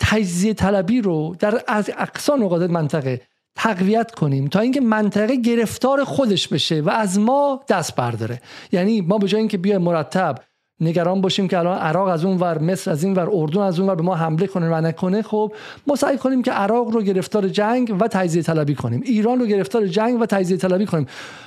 [0.00, 3.20] تجزیه طلبی رو در از اقصا نقاط منطقه
[3.56, 8.40] تقویت کنیم تا اینکه منطقه گرفتار خودش بشه و از ما دست برداره.
[8.72, 10.38] یعنی ما به جای اینکه بیایم مرتب
[10.80, 13.88] نگران باشیم که الان عراق از اون ور مصر از این ور اردن از اون
[13.88, 15.52] ور به ما حمله کنه و نکنه خب
[15.86, 19.02] ما سعی کنیم که عراق رو گرفتار جنگ و تجزیه طلبی کنیم.
[19.04, 21.06] ایران رو گرفتار جنگ و تجزیه طلبی کنیم.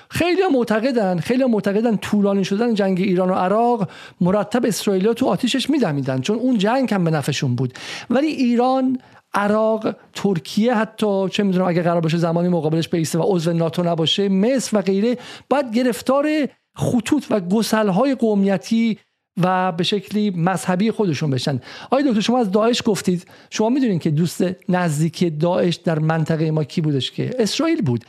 [0.10, 3.90] خیلی معتقدن خیلی معتقدن طولانی شدن جنگ ایران و عراق
[4.22, 7.74] مرتب اسرائیل تو آتیشش میدمیدن چون اون جنگ هم به نفعشون بود.
[8.10, 9.00] ولی ایران
[9.34, 14.30] عراق ترکیه حتی چه می‌دونم اگه قرار باشه زمانی مقابلش بیسته و عضو ناتو نباشه
[14.30, 15.18] مصر و غیره
[15.50, 16.28] باید گرفتار
[16.76, 18.98] خطوط و گسلهای قومیتی
[19.42, 21.60] و به شکلی مذهبی خودشون بشن.
[21.92, 23.26] آیا دکتر شما از داعش گفتید.
[23.50, 28.06] شما می‌دونید که دوست نزدیک داعش در منطقه ما کی بودش که؟ اسرائیل بود.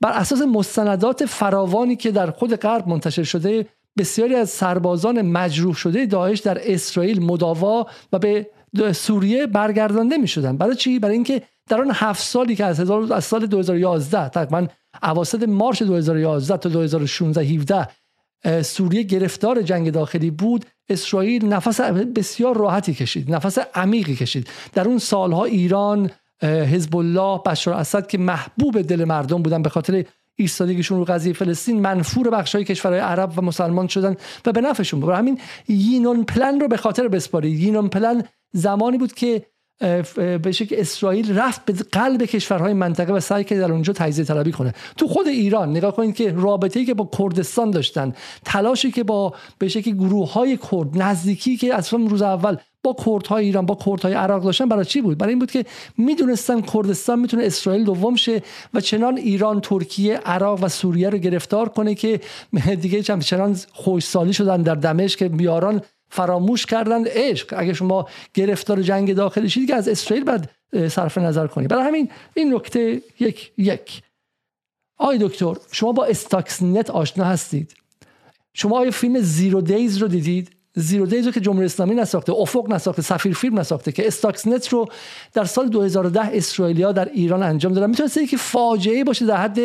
[0.00, 3.66] بر اساس مستندات فراوانی که در خود غرب منتشر شده
[3.98, 8.46] بسیاری از سربازان مجروح شده داعش در اسرائیل مداوا و به
[8.92, 13.24] سوریه برگردانده می شدن برای چی؟ برای اینکه در آن هفت سالی که از, از
[13.24, 14.66] سال 2011 تقریبا
[15.02, 17.88] اواسط مارچ 2011 تا 2016 17
[18.62, 20.64] سوریه گرفتار جنگ داخلی بود.
[20.88, 24.48] اسرائیل نفس بسیار راحتی کشید نفس عمیقی کشید.
[24.72, 26.10] در اون سالها ایران
[26.42, 30.04] حزب الله بشار اسد که محبوب دل مردم بودن به خاطر
[30.36, 35.10] ایستادگیشون رو قضیه فلسطین منفور بخشای کشورهای عرب و مسلمان شدن و به نفعشون بود.
[35.10, 37.60] همین یینون پلن رو به خاطر بسپارید.
[37.60, 39.46] یینون پلن زمانی بود که
[40.42, 44.52] به که اسرائیل رفت به قلب کشورهای منطقه و سعی کرد در اونجا تجزیه طلبی
[44.52, 44.74] کنه.
[44.96, 48.12] تو خود ایران نگاه کنید که رابطه‌ای که با کردستان داشتن
[48.44, 53.44] تلاشی که با به شکل گروه های کرد نزدیکی که از روز اول با کردهای
[53.44, 55.64] ایران با کردهای عراق داشتن برای چی بود؟ برای این بود که
[55.98, 58.42] می‌دونستن کردستان می‌تونه اسرائیل دوم شه
[58.74, 62.20] و چنان ایران ترکیه عراق و سوریه رو گرفتار کنه که
[62.80, 65.82] دیگه چنان قحط‌سالی شد اندر دمشق که یاران
[66.12, 67.54] فراموش کردن عشق.
[67.56, 70.50] اگه شما گرفتار جنگ داخلی شید که از اسرائیل باید
[70.88, 71.70] صرف نظر کنید.
[71.70, 74.02] برای همین این نکته یک یک.
[74.98, 77.74] آقای دکتر شما با Stuxnet آشنا هستید.
[78.54, 82.72] شما آیا فیلم Zero Days رو دیدید؟ Zero Days رو که جمهوری اسلامی نساخته افق
[82.72, 84.88] نساخته سفیر فیلم نساخته که Stuxnet رو
[85.32, 87.90] در سال 2010 اسرائیلیا در ایران انجام دادن.
[87.90, 89.58] می‌تونه که فاجعه باشه در حد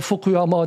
[0.00, 0.66] فوکویاما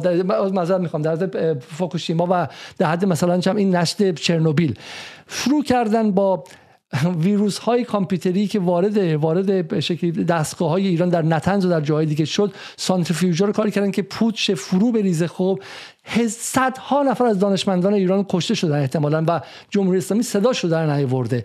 [0.54, 4.80] معذرت می‌خوام در حد فوکوشیما و در حد مثلا چم این نشت چرنوبیل.
[5.28, 6.44] شروع کردن با
[7.20, 12.06] ویروس های کامپیوتری که وارد وارد شکلی دستگاه های ایران در نتنز و در جای
[12.06, 15.28] دیگه شد سانتریفیوژا رو کاری کردن که پوچ فرو بریزه.
[15.28, 15.60] خب
[16.30, 21.44] صدها نفر از دانشمندان ایران کشته شدن احتمالا و جمهوری اسلامی صدا شده در نیورده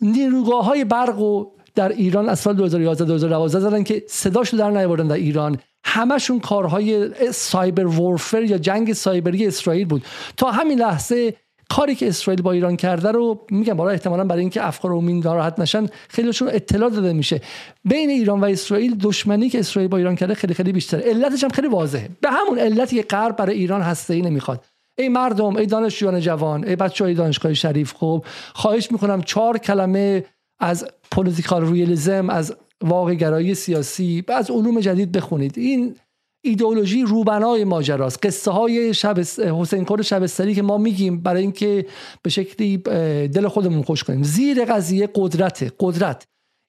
[0.00, 5.06] نیروگاه های برق و در ایران از سال 2011 2012 زدن که صداشو در نیاوردن
[5.06, 5.58] در ایران.
[5.84, 10.04] همشون کارهای cyber warfare یا جنگ سایبری اسرائیل بود.
[10.36, 11.34] تا همین لحظه
[11.70, 15.58] کاری که اسرائیل با ایران کرده رو میگم برای احتمالا برای اینکه افکار عمومی ناراحت
[15.58, 17.40] نشن خیلیشون اطلاع داده میشه.
[17.84, 21.00] بین ایران و اسرائیل دشمنی که اسرائیل با ایران کرده خیلی خیلی بیشتره.
[21.00, 22.08] علتش هم خیلی واضحه.
[22.20, 24.64] به همون علتی که غرب برای ایران هسته ای نمی‌خواد.
[24.98, 30.24] ای مردم ای دانشجویان جوان ای بچه های دانشگاه شریف خوب خواهش می‌کنم چهار کلمه
[30.60, 35.58] از political realism از واقع گرایی سیاسی از علوم جدید بخونید.
[35.58, 35.94] این
[36.44, 38.26] ایدئولوژی روبنای ماجراست.
[38.26, 39.18] قصه های شب
[39.60, 41.86] حسین کور شبستری که ما میگیم برای اینکه
[42.22, 42.76] به شکلی
[43.28, 44.22] دل خودمون خوش کنیم.
[44.22, 46.24] زیر قضیه قدرت قدرت.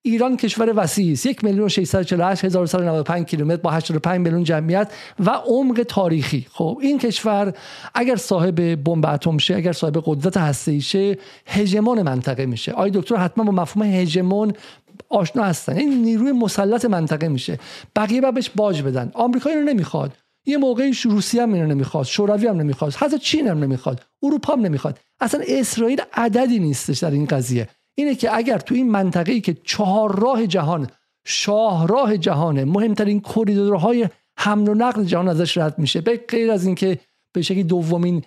[0.06, 1.26] ایران کشور وسیعی است.
[1.26, 6.45] یک میلیون و کیلومتر با 85 میلیون جمعیت و عمق تاریخی.
[6.49, 7.54] خب این کشور
[7.95, 12.71] اگر صاحب بمب اتم شه اگر صاحب قدرت هسته‌ای شه هژمون منطقه میشه.
[12.71, 14.54] آی دکتر حتما با مفهوم هژمون
[15.10, 15.77] آشنا هستن.
[15.77, 17.60] این نیروی مسلط منطقه میشه.
[17.95, 19.12] بقیه بهش باج بدن.
[19.13, 20.12] آمریکا اینو نمی‌خواد.
[20.45, 22.06] یه موقعی روسیه هم اینو نمی‌خواد.
[22.06, 22.93] شوروی هم نمی‌خواد.
[22.93, 24.01] حتی چین هم نمی‌خواد.
[24.23, 24.99] اروپا هم نمی‌خواد.
[25.19, 27.69] اصلا اسرائیل عددی نیستش در این قضیه.
[27.95, 30.89] اینه که اگر تو این منطقه ای که چهار راه جهان
[31.27, 36.01] شاهراه جهانه مهمترین کریدورهای حمل و نقل جهان ازش رد میشه.
[36.01, 36.99] به غیر از اینکه
[37.34, 38.23] به شکلی دومین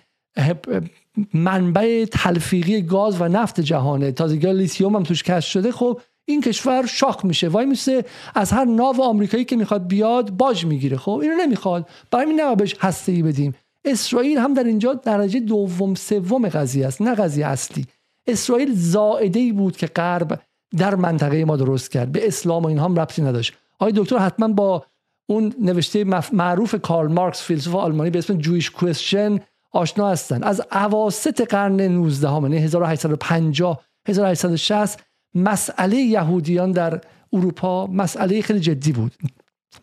[1.33, 4.11] منبع تلفیقی گاز و نفت جهانه.
[4.11, 5.71] تازگی لیتیوم هم توش کشف شده.
[5.71, 7.47] خب این کشور شاخ میشه.
[7.47, 10.97] وای میسه از هر ناو آمریکایی که می‌خواد بیاد باج می‌گیره.
[10.97, 11.89] خب اینو نمی‌خواد.
[12.11, 13.55] برای همین نباید بهش هسته بدیم.
[13.85, 17.85] اسرائیل هم در اینجا درجه دوم سوم قضیه است نه قضیه اصلی.
[18.27, 20.41] اسرائیل زائده ای بود که غرب
[20.77, 22.11] در منطقه ما درست کرد.
[22.11, 23.53] به اسلام و اینها هم ربطی نداشت.
[23.79, 24.85] آقای دکتر حتما با
[25.29, 29.39] اون نوشته معروف کارل مارکس فیلسوف آلمانی به اسم جویش کوئسچن
[29.71, 30.43] آشنا هستن.
[30.43, 35.06] از اواسط قرن 19 هم 1850 1860
[35.37, 37.01] مسئله یهودیان در
[37.33, 39.13] اروپا مسئله خیلی جدی بود.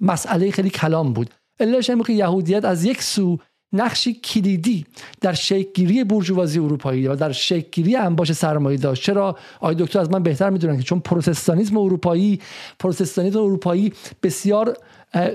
[0.01, 1.31] مسئله خیلی کلام بود.
[1.61, 3.39] علتش این که یهودیت از یک سو
[3.73, 4.87] نقشی کلیدی
[5.21, 9.03] در شکلگیری بورژوازی اروپایی و در شکلگیری انباش سرمایه داشت.
[9.03, 12.41] چرا؟ آقای دکتر از من بهتر می‌دونن که چون پروتستانیسم اروپایی
[12.79, 14.77] پروتستانیسم اروپایی بسیار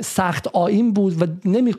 [0.01, 1.25] سخت آین بود و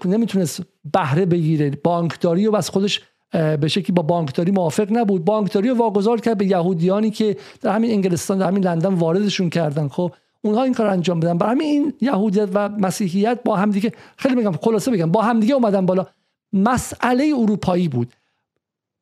[0.05, 1.71] نمی‌تونست بهره بگیره.
[1.71, 3.01] بانکداری و از خودش
[3.33, 5.25] به شکلی با بانکداری موافق نبود.
[5.25, 9.89] بانکداری رو واگذار کرد به یهودیانی که در همین انگلستان در همین لندن واردشون کردن.
[9.89, 10.13] خب
[10.43, 11.39] اونها این کار انجام بدن.
[11.39, 15.41] برای همین این یهودیت و مسیحیت با هم دیگه خیلی میگم خلاصه بگم با هم
[15.41, 16.07] دیگه اومدن بالا.
[16.53, 18.13] مسئله اروپایی بود.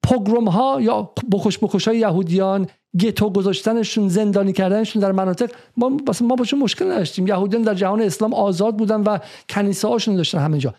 [0.02, 2.66] پوگروم ها یا بکش بکش های یهودیان
[3.00, 7.26] گتو گذاشتنشون زندانی کردنشون در مناطق ما ما باشون مشکل نداشتیم.
[7.26, 10.74] یهودیان در جهان اسلام آزاد بودن و کنیسه هاشون داشتن همه جا.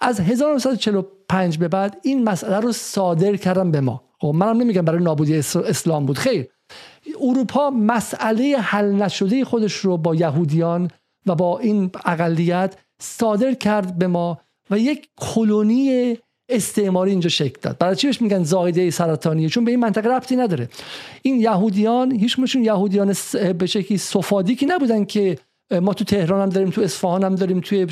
[0.00, 4.02] از 1945 به بعد این مسئله رو صادر کردن به ما.
[4.20, 6.18] خب منم نمیگم برای نابودی اسلام بود.
[6.18, 6.46] خیر.
[7.20, 10.90] اروپا مسئله حل نشده خودش رو با یهودیان
[11.26, 16.16] و با این اقلیت صادر کرد به ما و یک کلونی
[16.48, 17.78] استعماری اینجا شکل داد.
[17.78, 20.68] برای چی میگن زایده سرطانیه؟ چون به این منطقه ربطی نداره.
[21.22, 23.14] این یهودیان هیچ یهودیان
[23.58, 25.38] به شکلی سفاردیکی نبودن که
[25.70, 27.86] ما تو تهران هم داریم تو اصفهان هم داریم توی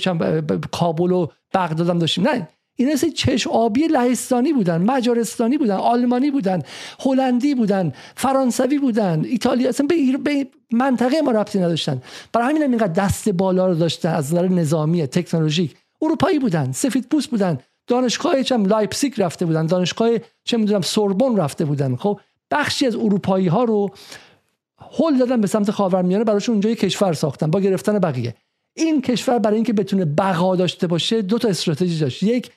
[0.73, 2.29] کابل و بغداد هم داشتیم.
[2.29, 6.63] نه این اصلا چشم آبی لهستانی بودن مجارستانی بودن آلمانی بودن
[7.01, 12.03] هلندی بودن فرانسوی بودن ایتالیا اصلا به, به منطقه ما ربطی نداشتن.
[12.33, 15.75] برای همین اینقدر دست بالا رو داشتن از نظر نظامی تکنولوژیک.
[16.03, 20.11] اروپایی بودن سفید پوست بودن دانشگاه چم لایپزیگ رفته بودن دانشگاه
[20.45, 21.97] چه می‌دونم سوربن رفته بودن.
[21.97, 23.91] خب بخشی از اروپایی ها رو
[24.99, 28.35] هل دادن به سمت خاورمیانه براشون اونجا کشور ساختن با گرفتن بقیه.
[28.77, 32.23] این کشور برای اینکه بتونه بقا داشته باشه دو تا استراتژی داشت.
[32.23, 32.51] یک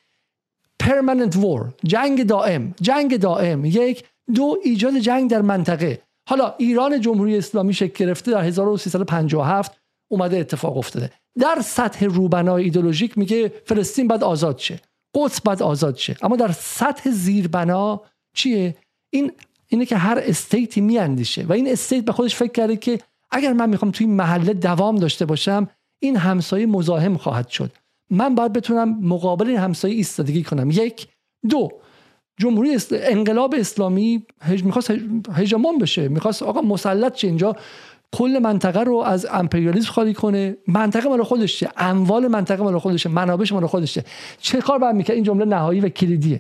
[0.84, 2.76] permanent war جنگ دائم.
[2.82, 3.66] جنگ دائم.
[3.66, 4.04] یک
[4.36, 6.02] دو ایجاد جنگ در منطقه.
[6.30, 9.80] حالا ایران جمهوری اسلامی شکل گرفته در 1357
[10.12, 11.12] اومده اتفاق افتاده.
[11.40, 14.80] در سطح روبنای ایدولوژیک میگه فلسطین باید آزاد شه.
[15.16, 16.16] قدس باید آزاد شه.
[16.22, 18.02] اما در سطح زیربنا
[18.34, 18.76] چیه؟
[19.10, 19.32] این
[19.68, 21.46] اینه که هر استیتی میاندیشه.
[21.46, 23.00] و این استیت به خودش فکر کرده که
[23.32, 25.68] اگر من می‌خوام توی محله دوام داشته باشم
[26.00, 27.72] این همسایه مزاحم خواهد شد.
[28.10, 30.72] من باید بتونم مقابل این همسایه ایستادگی کنم.
[30.72, 31.08] یک.
[31.50, 31.70] دو.
[32.40, 34.64] جمهوری انقلاب اسلامی هج...
[34.64, 34.92] می‌خواست
[35.34, 36.08] هژمون بشه.
[36.08, 37.56] می‌خواست آقا مسلط چه اینجا؟
[38.12, 40.58] کل منطقه رو از امپریالیسم خالی کنه.
[40.68, 41.70] منطقه مال خودشه.
[41.78, 43.10] اموال منطقه مال خودشه.
[43.10, 44.06] منابعش مال خودشه.
[44.42, 46.40] چه کار باید می‌کرد؟ این جمله نهایی و کلیدیه.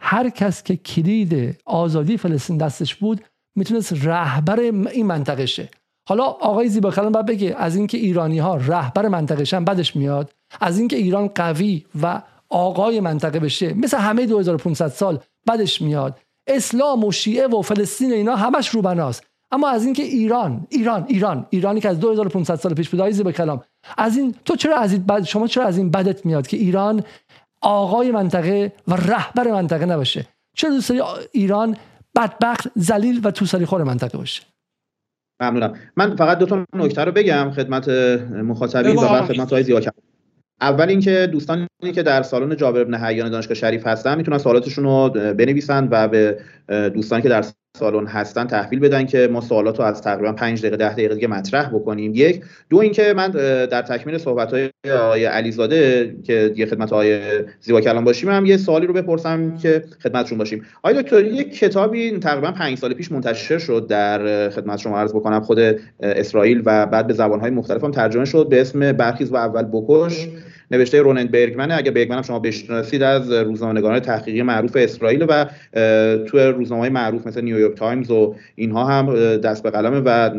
[0.00, 3.20] هر کس که کلید آزادی فلسطین دستش بود
[3.56, 5.68] می‌تونست رهبر این منطقه شه
[6.08, 10.32] حالا آقای زیبا کلام باید بگه از اینکه ایرانی ها رهبر منطقه بدش میاد.
[10.60, 16.20] از اینکه ایران قوی و آقای منطقه بشه مثل همه 2500 سال بدش میاد.
[16.46, 19.26] اسلام و شیعه و فلسطین اینا همش روبناست.
[19.50, 23.62] اما از اینکه ایران ایران ایران ایرانی که از 2500 سال پیش بود به کلام
[23.96, 27.04] از این تو چرا از این بد شما چرا از این بدت میاد که ایران
[27.66, 30.26] آقای منطقه و رهبر منطقه نباشه.
[30.56, 31.00] چرا دوست داری
[31.32, 31.76] ایران
[32.16, 34.42] بدبخت ذلیل و توسری خور منطقه باشه؟
[35.40, 35.74] ممنونم.
[35.96, 37.88] من فقط دو تا نکته رو بگم خدمت
[38.28, 39.94] مخاطبین و بعد خدمت های زیاد
[40.60, 45.10] اول اینکه دوستانی که در سالن جابر بن حیان دانشگاه شریف هستن می‌تونن سوالاتشون رو
[45.10, 46.40] بنویسن و به
[46.94, 47.44] دوستانی که در
[47.76, 51.28] سالن هستن تحویل بدن که ما سوالات رو از تقریبا 5 دقیقه 10 دقیقه دیگه
[51.28, 52.12] مطرح بکنیم.
[52.14, 53.30] یک دو اینکه من
[53.66, 57.20] در تکمیل صحبت های آقای علیزاده که دیگه خدمت آقای
[57.60, 60.64] زیبا کلام باشیم هم یه سوالی رو بپرسم که خدمتشون باشیم.
[60.82, 65.40] آقای دکتر یک کتابی تقریبا 5 سال پیش منتشر شد در خدمت شما عرض بکنم
[65.40, 65.58] خود
[66.00, 70.28] اسرائیل و بعد به زبانهای مختلف هم ترجمه شد به اسم برخیز و اول بکش.
[70.70, 71.74] نوشته رونن برگمنه.
[71.76, 75.46] اگه برگمن شما بشناسید از روزنامه‌نگاران تحقیقی معروف اسرائیل و
[76.24, 80.30] تو روزنامه‌های معروف مثل نیویورک تایمز و اینها هم دست به قلم و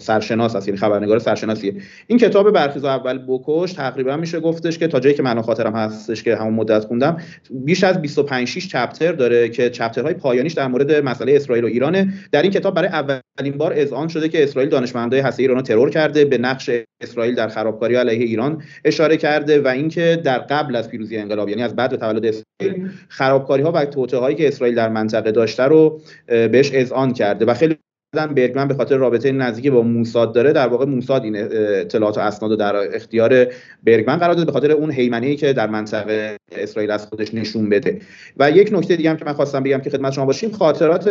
[0.00, 0.68] سرشناس است.
[0.68, 1.74] یعنی خبرنگار سرشناسیه.
[2.06, 6.22] این کتاب برخیز اول بکش تقریبا میشه گفتش که تا جایی که من خاطرم هستش
[6.22, 7.16] که همون مدت خوندم
[7.50, 12.12] بیش از 25 6 چپتر داره که چپترهای پایانیش در مورد مسئله اسرائیل و ایرانه.
[12.32, 15.90] در این کتاب برای اولین بار اذعان شده که اسرائیل دانشمندای هسته ایران رو ترور
[15.90, 16.70] کرده به نقش
[17.00, 19.51] اسرائیل در خرابکاری علیه ایران اشاره کرده.
[19.58, 23.84] و اینکه در قبل از پیروزی انقلاب یعنی از بعد تولد اسرائیل خرابکاری ها و
[23.84, 27.78] توطئه هایی که اسرائیل در منطقه داشته رو بهش اذعان کرده و خیلی
[28.12, 32.58] برگمن به خاطر رابطه نزدیکی با موساد داره در واقع موساد این اطلاعات و اسناد
[32.58, 33.46] در اختیار
[33.82, 37.98] برگمن قرار داده به خاطر اون ای که در منطقه اسرائیل از خودش نشون بده.
[38.36, 41.10] و یک نکته دیگه هم که من خواستم بگم که خدمت شما باشیم خاطرات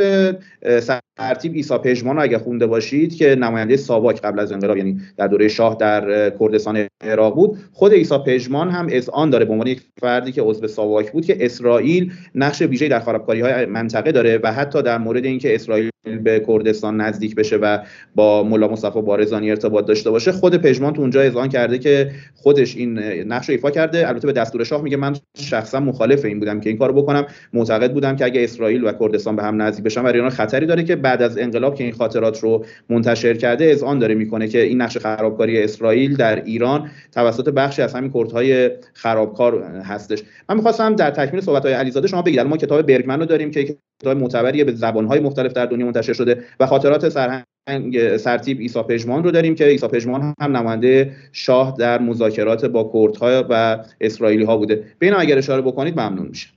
[1.18, 5.28] ترتیب ایسا پژمان رو اگه خونده باشید که نماینده ساواک قبل از انقلاب یعنی در
[5.28, 9.82] دوره شاه در کردستان عراق بود خود ایسا پژمان هم آن داره به عنوان یک
[10.02, 14.54] فردی که عضو ساواک بود که اسرائیل نقش ویژه‌ای در خرابکاری های منطقه داره و
[14.54, 15.92] حتی در مورد اینکه اسرائیل
[16.24, 17.78] به کردستان نزدیک بشه و
[18.16, 22.76] با ملا مصطفی بارزانی ارتباط داشته باشه خود پژمان تو اونجا اذعان کرده که خودش
[22.76, 24.08] این نقش رو ایفا کرده.
[24.08, 27.26] البته به دستور شاه میگه من شخصا مخالف این بودم که این کارو بکنم.
[27.54, 30.84] معتقد بودم که اگه اسرائیل و کردستان به هم نزدیک بشن برای ایران خطری داره
[30.84, 34.82] که بعد از انقلاب که این خاطرات رو منتشر کرده اذعان داره می‌کنه که این
[34.82, 40.24] نقش خرابکاری اسرائیل در ایران توسط بخشی از همین کردهای خرابکار هستش.
[40.50, 42.40] من می‌خواستم در تکمیل صحبت های علیزاده شما بگید.
[42.40, 43.78] ما کتاب برگمن رو داریم که
[44.08, 49.32] معتبری به زبانهای مختلف در دنیا منتشر شده و خاطرات سرهنگ سرتیب ایسا پژمان رو
[49.32, 54.76] داریم که ایسا پژمان هم نماینده شاه در مذاکرات با کردها و اسرائیلی ها بوده.
[55.00, 56.48] به این اگر اشاره بکنید ممنون میشه.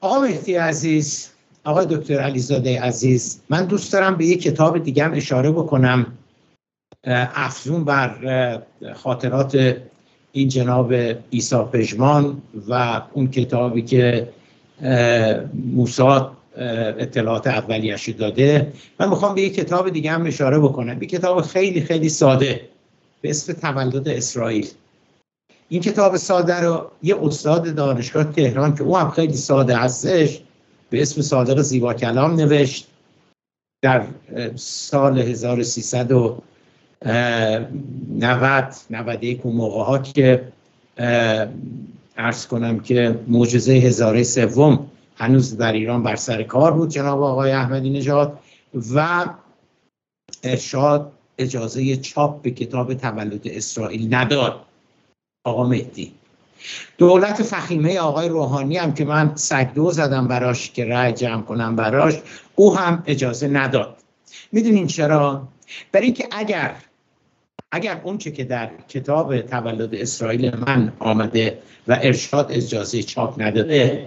[0.00, 1.30] آقا مهدی عزیز
[1.64, 6.06] آقای دکتر علیزاده عزیز من دوست دارم به یک کتاب دیگه هم اشاره بکنم.
[7.34, 8.62] افزون بر
[8.94, 9.76] خاطرات
[10.32, 10.94] این جناب
[11.30, 14.28] ایسا پژمان و اون کتابی که
[15.74, 18.72] موساد اطلاعات اولیش داده.
[19.00, 21.02] من می‌خوام به یک کتاب دیگه هم اشاره بکنم.
[21.02, 22.60] یک کتاب خیلی خیلی ساده.
[23.20, 24.68] به اسم تولد اسرائیل.
[25.68, 30.40] این کتاب ساده رو یه استاد دانشگاه تهران که او هم خیلی ساده هستش
[30.90, 32.86] به اسم صادق زیبا کلام نوشت.
[33.82, 34.04] در
[34.56, 36.42] سال 1390
[38.90, 40.44] 91 اون موقع ها که
[42.16, 47.52] ارز کنم که معجزه هزاره سوم هنوز در ایران بر سر کار بود جناب آقای
[47.52, 48.38] احمدی نژاد.
[48.94, 49.26] و
[50.42, 54.64] ارشاد اجازه چاپ به کتاب تولد اسرائیل نداد.
[55.44, 56.12] آقا مهدی.
[56.98, 62.14] دولت فخیمه آقای روحانی هم که من سگدو زدم براش که رأی جمع کنم براش
[62.54, 63.96] او هم اجازه نداد.
[64.52, 65.48] می‌دونین چرا؟
[65.92, 66.74] برای اینکه اگر
[67.72, 71.58] اگر اونچه که در کتاب تولد اسرائیل من آمده
[71.88, 74.06] و ارشاد اجازه چاپ نداده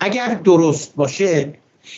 [0.00, 1.54] اگر درست باشه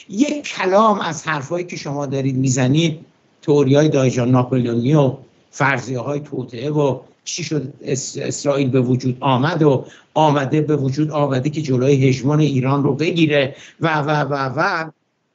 [0.08, 3.00] یک کلام از حرفایی که شما دارید می‌زنید
[3.42, 5.12] توری های دایجان ناپلیونی و
[5.50, 7.72] فرضیه های توطعه و چی شد
[8.20, 13.56] اسرائیل به وجود آمد و آمده به وجود آمده که جلوی هژمون ایران رو بگیره
[13.80, 14.90] و و و و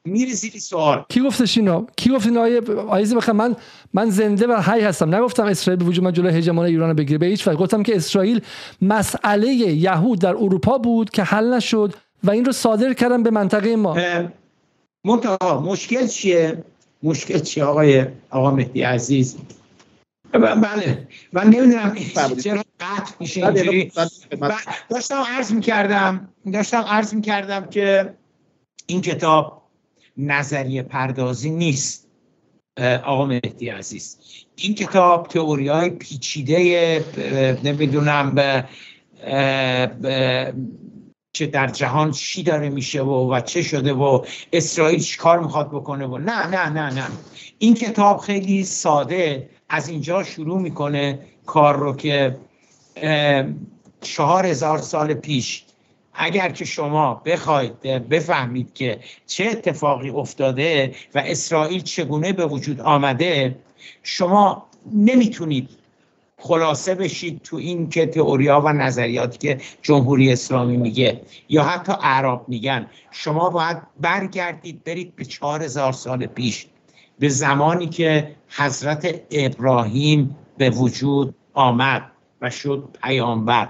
[0.05, 1.05] میره زیر سوال.
[1.09, 3.55] کی گفتش اینو کی گفت اینو آیه آیزی من
[3.93, 5.15] من زنده و حی هستم.
[5.15, 7.17] نگفتم اسرائیل به وجود من جلوی هژمون ایران بگیره.
[7.17, 7.57] به هیچ وجه.
[7.57, 8.41] گفتم که اسرائیل
[8.81, 11.93] مسئله یهود در اروپا بود که حل نشد.
[12.23, 13.97] و این رو صادر کردم به منطقه ما.
[15.05, 16.63] منتها مشکل چیه؟
[17.03, 19.37] مشکل چیه آقای آقا مهدی عزیز؟
[20.31, 21.07] بله.
[21.33, 21.95] من نمی‌دونم
[22.43, 23.91] چرا قطع میشه اینجوری.
[24.89, 28.13] داشتم عرض می‌کردم داشتم عرض می‌کردم که
[28.85, 29.61] این کتاب
[30.17, 32.07] نظریه پردازی نیست
[33.03, 34.17] آقا مهدی عزیز.
[34.55, 37.05] این کتاب تئوری های پیچیده
[37.63, 38.65] نمی‌دونم به
[41.33, 45.69] چه در جهان چی داره میشه و, و چه شده و اسرائیل چی کار می‌خواد
[45.69, 47.07] بکنه و نه نه نه نه.
[47.59, 52.37] این کتاب خیلی ساده از اینجا شروع می‌کنه کار رو که
[54.01, 55.63] چهار هزار سال پیش
[56.13, 63.55] اگر که شما بخواید بفهمید که چه اتفاقی افتاده و اسرائیل چگونه به وجود آمده
[64.03, 65.69] شما نمی‌تونید
[66.41, 72.41] خلاصه بشید تو این که تئوریا و نظریاتی که جمهوری اسلامی میگه یا حتی عرب
[72.47, 72.87] میگن.
[73.11, 76.67] شما باید برگردید برید به چهار هزار سال پیش
[77.19, 82.11] به زمانی که حضرت ابراهیم به وجود آمد
[82.41, 83.69] و شد پیامبر.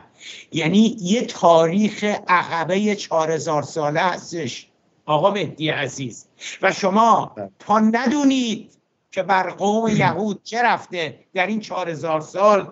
[0.51, 4.67] یعنی یه تاریخ عقبه چهار هزار ساله هستش
[5.05, 6.26] آقا مهدی عزیز.
[6.61, 8.72] و شما تا ندونید
[9.12, 12.72] که بر قوم یهود چه رفته در این چهار هزار سال؟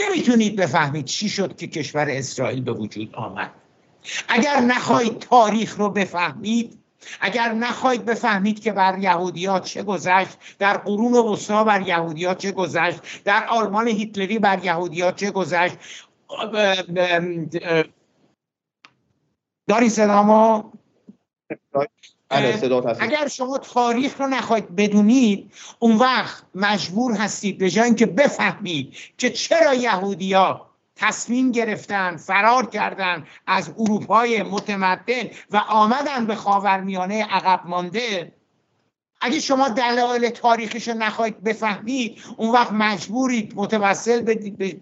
[0.00, 3.50] نمی‌تونید بفهمید چی شد که کشور اسرائیل به وجود آمد.
[4.28, 6.78] اگر نخواهید تاریخ رو بفهمید
[7.20, 13.24] اگر نخواهید بفهمید که بر یهودیات چه گذشت در قرون وسطا بر یهودیات چه گذشت
[13.24, 15.76] در آلمان هیتلری بر یهودیات چه گذشت
[19.68, 20.72] داری صدامو
[22.30, 29.30] اگر شما تاریخ رو نخواهید بدونید اون وقت مجبور هستید به جای اینکه بفهمید که
[29.30, 30.66] چرا یهودیا
[30.96, 38.32] تصمیم گرفتن فرار کردن از اروپای متمدن و آمدن به خاورمیانه عقب مانده
[39.20, 44.22] اگه شما دلایل تاریخش رو نخواهید بفهمید اون وقت مجبورید متوسل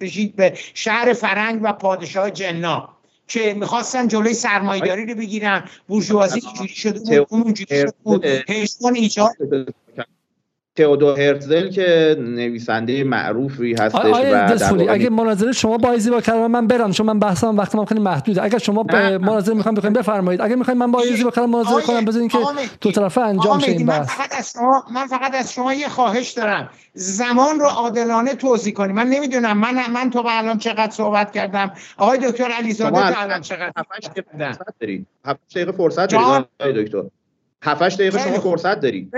[0.00, 2.93] بشید به شهر فرنگ و پادشاه جنا
[3.28, 5.68] که می‌خواستن جلوی سرمایداری رو بگیرن.
[5.88, 8.24] بورژوازی اینجوری شده بود اون اونجوری شده بود
[8.94, 9.32] ایجاد
[10.76, 16.92] تئودور هرتزل که نویسنده معروفی هستش و اگه مناظره شما با با کلام من برم
[16.92, 18.42] چون من بحثم وقت من خیلی محدوده.
[18.42, 18.82] اگر شما
[19.20, 20.40] مناظره می‌خوام بخواید بفرمایید.
[20.40, 22.38] اگه می‌خواید من با با کلام مناظره کنم بذارین که
[22.80, 25.88] دو طرفه انجام شه این بحث من فقط از شما من فقط از شما یه
[25.88, 26.70] خواهش دارم.
[26.94, 29.58] زمان رو عادلانه توضیح کنی من نمی‌دونم.
[29.58, 31.72] من من تو الان چقدر صحبت کردم.
[31.96, 33.88] آقای دکتر علیزاده تو الان چقدر 7
[34.80, 37.02] دقیقه 7 دقیقه فرصت دارید آقای دکتر.
[37.62, 39.12] 7 دقیقه شما فرصت دارید.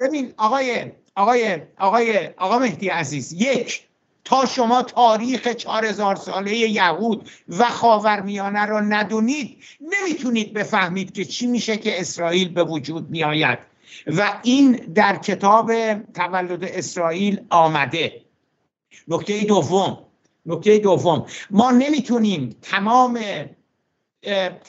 [0.00, 3.82] ببین آقای آقای آقای آقا مهدی عزیز یک
[4.24, 11.46] تا شما تاریخ چهار هزار ساله یهود و خاورمیانه را ندونید نمی‌تونید بفهمید که چی
[11.46, 13.58] میشه که اسرائیل به وجود میآید.
[14.06, 15.72] و این در کتاب
[16.14, 18.22] تولد اسرائیل آمده.
[19.08, 19.98] نکته دوم
[20.46, 23.20] نکته دوم ما نمی‌تونیم تمام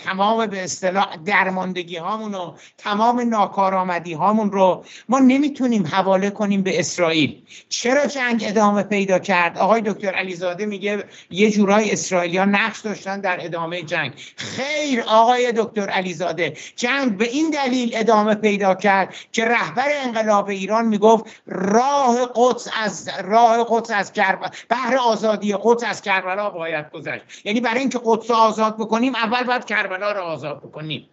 [0.05, 6.79] تمام به اصطلاح درماندگی هامون و تمام ناکارآمدی هامون رو ما نمی‌تونیم حواله کنیم به
[6.79, 7.41] اسرائیل.
[7.69, 13.37] چرا جنگ ادامه پیدا کرد؟ آقای دکتر علیزاده میگه یه جورای اسرائیلیا نقش داشتن در
[13.45, 14.13] ادامه جنگ.
[14.35, 20.85] خیر آقای دکتر علیزاده جنگ به این دلیل ادامه پیدا کرد که رهبر انقلاب ایران
[20.85, 27.23] می‌گفت راه قدس از راه قدس از کربلا بحر آزادی قدس از کربلا باید گذشت.
[27.43, 31.09] یعنی برای اینکه قدس آزاد بکنیم اول باید کربلا رو آزاد بکنیم.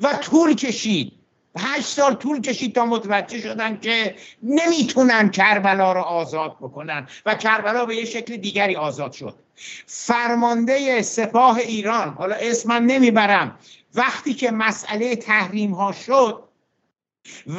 [0.00, 1.12] و طول کشید.
[1.58, 7.84] هشت سال طول کشید تا متوجه شدن که نمی‌تونن کربلا رو آزاد بکنن و کربلا
[7.84, 9.34] به یه شکل دیگری آزاد شد.
[9.86, 13.58] فرمانده سپاه ایران حالا اسمم نمی‌برم
[13.94, 16.49] وقتی که مسئله تحریم ها شد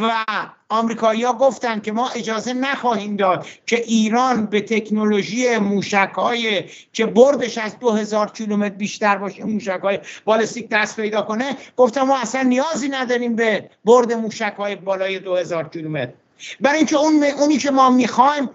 [0.02, 0.26] و
[0.70, 7.58] آمریکایی‌ها گفتن که ما اجازه نخواهیم داد که ایران به تکنولوژی موشک های که بردش
[7.58, 12.90] از 2000 کیلومتر بیشتر باشه موشک های بالستیک دست پیدا کنه گفتن ما اصلا نیازی
[12.90, 16.14] نداریم به برد موشک های بالای 2000 کیلومتر.
[16.62, 18.50] برای اینکه اون اونی که ما می‌خوایم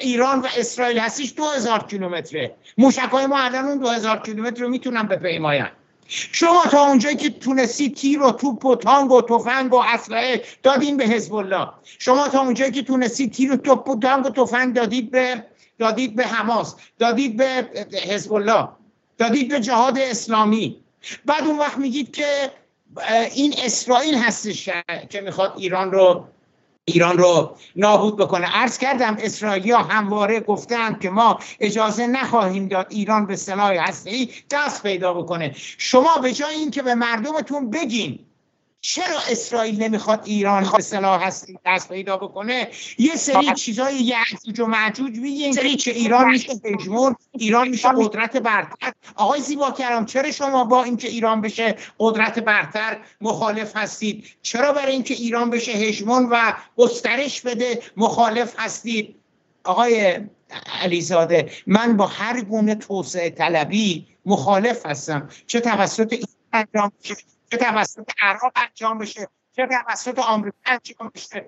[0.00, 2.54] ایران و اسرائیل هستیش 2000 کیلومتره.
[2.78, 5.66] موشک های ما الان اون 2000 کیلومتر رو می‌تونن بپیماین.
[6.08, 10.96] شما تا اونجایی که تونستی تیر و توپ و تانگ و تفنگ و اسلحه دادین
[10.96, 11.68] به حزب الله.
[11.98, 15.44] شما تا اونجایی که تونستی تیر و توپ و تانگ و تفنگ دادید به
[15.78, 17.68] دادید به حماس دادید به
[18.08, 18.68] حزب الله
[19.18, 20.80] دادید به جهاد اسلامی.
[21.26, 22.50] بعد اون وقت میگید که
[23.34, 24.68] این اسرائیل هستش
[25.10, 26.24] که می‌خواد ایران رو
[26.88, 28.46] ایران رو نابود بکنه.
[28.56, 34.82] عرض کردم اسرائیلیا همواره گفتن که ما اجازه نخواهیم داد ایران به سلاح هستی دست
[34.82, 35.52] پیدا بکنه.
[35.78, 38.18] شما به جای اینکه به مردمتون بگین
[38.80, 42.68] چرا اسرائیل نمی‌خواد ایران به سلاح هستی دست پیدا بکنه؟
[42.98, 48.36] یه سری چیزای یعجوج و معجوج میگین سری که ایران میشه هجمون ایران میشه قدرت
[48.36, 48.92] برتر.
[49.16, 54.92] آقای زیبا کرام چرا شما با اینکه ایران بشه قدرت برتر مخالف هستید؟ چرا برای
[54.92, 59.14] اینکه ایران بشه هژمون و گسترش بده مخالف هستید؟
[59.64, 60.20] آقای
[60.82, 65.28] علیزاده من با هر گونه توسعه طلبی مخالف هستم.
[65.46, 66.92] چه توسط این انجام
[67.50, 71.46] چه توسط عراق انجام بشه؟ چه توسط آمریکا انجام بشه؟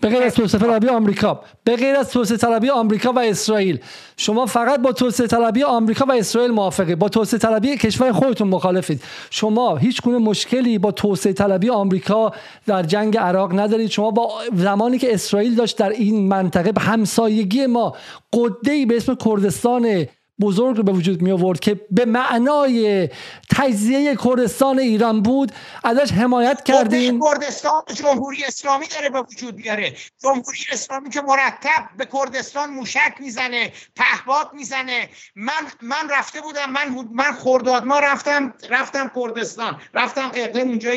[0.00, 1.40] به غیر از توسعه طلبی آمریکا.
[1.64, 3.80] به غیر از توسعه طلبی آمریکا و اسرائیل.
[4.16, 9.02] شما فقط با توسعه طلبی آمریکا و اسرائیل موافقید با توسعه طلبی کشور خودتون مخالفید.
[9.30, 12.32] شما هیچ گونه مشکلی با توسعه طلبی آمریکا
[12.66, 13.90] در جنگ عراق ندارید.
[13.90, 17.96] شما با زمانی که اسرائیل داشت در این منطقه به همسایگی ما
[18.32, 20.06] قده به اسم کردستان
[20.40, 23.08] بزرگ رو به وجود می آورد که به معنای
[23.56, 25.52] تجزیه کردستان ایران بود
[25.84, 32.08] ازش حمایت کردیم کردستان جمهوری اسلامی داره به وجود بیاره جمهوری اسلامی که مرتب به
[32.12, 35.08] کردستان موشک می‌زنه پهباد می‌زنه.
[35.36, 39.80] من من رفته بودم من من خرداد ما رفتم رفتم کردستان.
[39.94, 40.90] رفتم اقلیم اونجا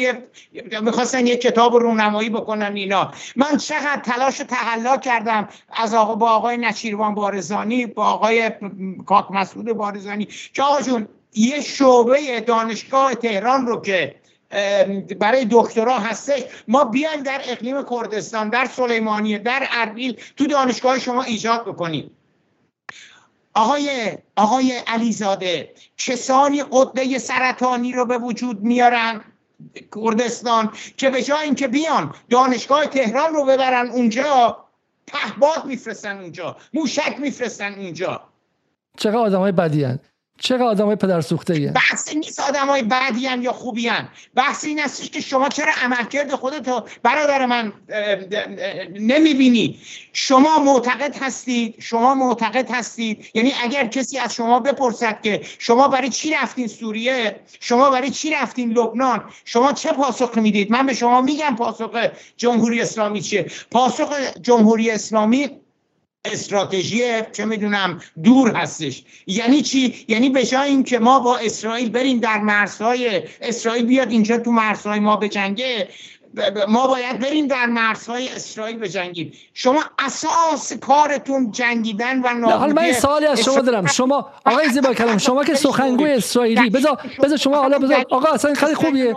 [0.82, 3.12] می‌خواستن یه کتاب رونمایی بکنن اینا.
[3.36, 8.52] من چقدر تلاش و تقلا کردم از آقا با آقای نچیروان بارزانی با آقای
[9.06, 10.28] کاک مسعود بارزانی.
[10.54, 14.16] که آقا جون یه شعبه دانشگاه تهران رو که
[15.20, 21.24] برای دکترا هستش ما بیایم در اقلیم کردستان در سلیمانیه در اربیل تو دانشگاه شما
[21.24, 22.12] ایجاد بکنیم.
[23.56, 29.22] آقای آقای علیزاده کسانی قده سرطانی رو به وجود میارن
[29.96, 34.66] کردستان که به جای اینکه بیان دانشگاه تهران رو ببرن اونجا
[35.08, 38.33] پهباد میفرستن اونجا موشک میفرستن اونجا.
[38.98, 40.00] چقدر آدم های بدی هن.
[40.40, 44.08] چقدر آدم های پدر سوخته بحث نیست آدم های بدی یا خوبی هن.
[44.36, 47.74] بحث این است که شما چرا عملکرد خودتو برادر من
[48.94, 49.80] نمی‌بینی؟
[50.14, 53.26] شما معتقد هستید شما معتقد هستید.
[53.34, 58.32] یعنی اگر کسی از شما بپرسد که شما برای چی رفتین سوریه؟ شما برای چی
[58.32, 61.92] رفتین لبنان؟ شما چه پاسخ می‌دید؟ من به شما میگم پاسخ
[62.38, 65.63] جمهوری اسلامی چیه؟ پاسخ جمهوری اسلامی
[66.26, 67.02] استراتژی
[67.32, 69.04] چه می‌دونم دور هستش.
[69.28, 74.38] یعنی چی؟ یعنی به جای اینکه ما با اسرائیل بریم در مرزهای اسرائیل بیاد اینجا
[74.38, 75.88] تو مرزهای ما بجنگه
[76.68, 79.34] ما باید بریم در مرزهای اسرائیل بجنگیم.
[79.54, 83.88] شما اساس کارتون جنگیدن و نابودی حالا من سوالی از شما دارم.
[83.88, 88.54] شما آقای زیبا کلام شما که سخنگوی اسرائیلی بذار بذار شما حالا بذار آقا اصلا
[88.54, 89.16] خیلی خوبیه.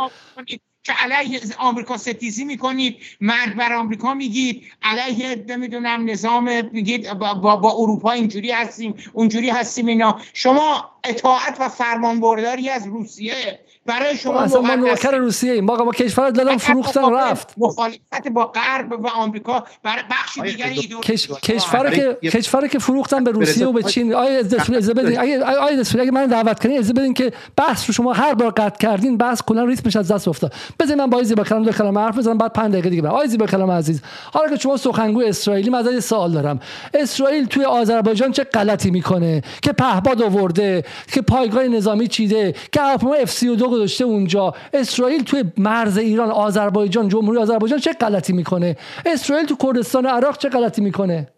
[0.86, 7.56] که علیه آمریکا ستیزی می‌کنید مرگ بر آمریکا میگید علیه نمی‌دونم نظام میگید با, با,
[7.56, 10.20] با اروپا اینجوری هستیم اونجوری هستیم اینا.
[10.32, 15.64] شما اطاعت و فرمانبرداری از روسیه برای شما اصلا ما نوکر روسیه ایم.
[15.64, 17.54] ما کشور دادم فروختن رفت.
[17.56, 21.28] مخالفت با غرب و آمریکا برای بخش دیگری کش...
[21.42, 24.14] کشور که کشور که فروختن به روسیه و به چین.
[24.14, 28.34] آیا از بدین آیا اگه من دعوت کنین از بدین که بحث رو شما هر
[28.34, 30.52] بار قطع کردین بحث کلا ریتمش از دست افتاد.
[30.80, 33.26] بذارید من با زیبا کلام دو کلمه حرف بزنم بعد 5 دقیقه دیگه برم آیا
[33.26, 36.60] زیبا کلام عزیز حالا که شما سخنگوی اسرائیلی من از سوال دارم.
[36.94, 43.14] اسرائیل توی آذربایجان چه غلطی می‌کنه که پهباد آورده که پایگاه نظامی چیده که هواپیما
[43.14, 44.54] اف 32 گذاشته اونجا.
[44.72, 50.48] اسرائیل توی مرز ایران آذربایجان جمهوری آذربایجان چه غلطی می‌کنه؟ اسرائیل تو کردستان عراق چه
[50.48, 51.28] غلطی می‌کنه؟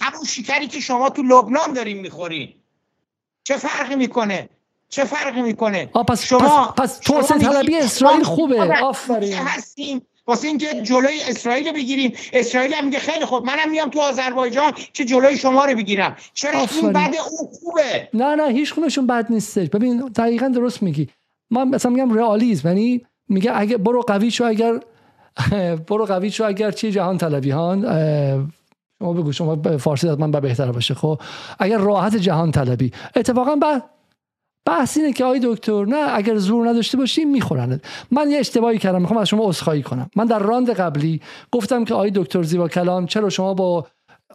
[0.00, 2.48] همون شکری که شما تو لبنان دارین می‌خورین.
[3.44, 4.48] چه فرقی می‌کنه؟
[4.88, 8.80] چه فرقی می‌کنه؟ پس شما پس, پس توسعه طلبی اسرائیل خوبه.
[8.82, 9.34] آفرین.
[9.34, 10.02] هستیم.
[10.26, 12.12] واسه اینکه جلوی اسرائیل رو بگیریم.
[12.32, 13.46] اسرائیل هم میگه خیلی خوب.
[13.46, 16.16] منم میام تو آذربایجان که جلوی شما رو بگیرم.
[16.34, 18.08] چرا این بد اون خوبه.
[18.14, 19.68] نه نه هیچ خونشون بد نیستش.
[19.68, 21.08] ببین دقیقا درست میگی.
[21.50, 24.80] من مثلا میگم رئالیسم یعنی میگه اگه برو قوی شو اگر
[25.88, 27.82] برو قوی شو اگر چی جهان طلبی هان
[28.98, 31.20] شما بگو شما فارسی از من بهتر باشه خب؟
[31.58, 33.84] اگر راحت جهان طلبی اتفاقا بعد
[34.66, 39.00] بحث اینه که آقای دکتر نه اگر زور نداشته باشی می‌خورند من یه اشتباهی کردم
[39.00, 40.10] می‌خوام از شما عذرخواهی کنم.
[40.16, 41.20] من در راند قبلی
[41.52, 43.86] گفتم که آقای دکتر زیبا کلام چرا شما با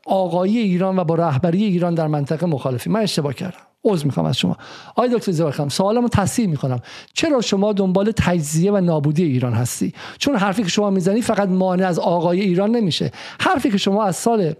[0.05, 2.89] آقایی ایران و با رهبری ایران در منطقه مخالفی.
[2.89, 3.57] من اشتباه کردم.
[3.86, 4.58] عذر می‌خوام از شما.
[4.90, 6.80] آقای دکتر زیبا کلام سوالمو تصحیح می‌کنم.
[7.14, 11.88] چرا شما دنبال تجزیه و نابودی ایران هستی؟ چون حرفی که شما می‌زنی فقط مانع
[11.88, 13.12] از آقای ایران نمیشه.
[13.40, 14.54] حرفی که شما از سال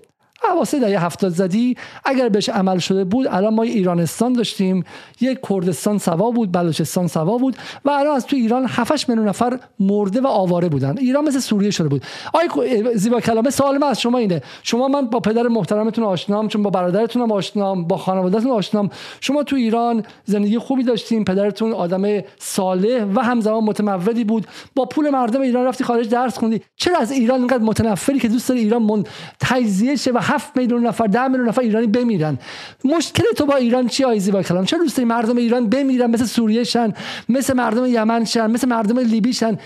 [0.44, 1.78] حواسه دهه هفتاد زدی.
[2.06, 4.84] اگر بهش عمل شده بود الان ما ایرانستان داشتیم.
[5.22, 7.56] یک کردستان سوا بود بلوچستان سوا بود
[7.86, 10.98] و الان از تو ایران 7 میلیون نفر مرده و آواره بودن.
[10.98, 12.04] ایران مثل سوریه شده بود.
[12.34, 12.48] آی
[12.96, 14.42] زیبا کلامه سوال من از شما اینه.
[14.64, 18.90] شما من با پدر محترمتون آشنام چون با برادرتون آشنام با خانوادهتون آشنام.
[19.22, 24.48] شما تو ایران زندگی خوبی داشتیم پدرتون آدم صالح و همزمان متمولی بود.
[24.76, 26.62] با پول مردم ایران رفتی خارج درس خوندی.
[26.78, 29.04] چرا از ایران اینقدر متنفری که دوست داری ایران من
[29.40, 32.38] تجزیه شه و هفت میلیون نفر ده میلیون نفر ایرانی بمیرن.
[32.84, 36.64] مشکل تو با ایران چی آیزی با کلام چرا دوست مردم ایران بمیرن؟ مثل سوریه
[36.64, 36.94] شن
[37.30, 39.58] مثل مردم یمن شن مثل مردم لیبی شن.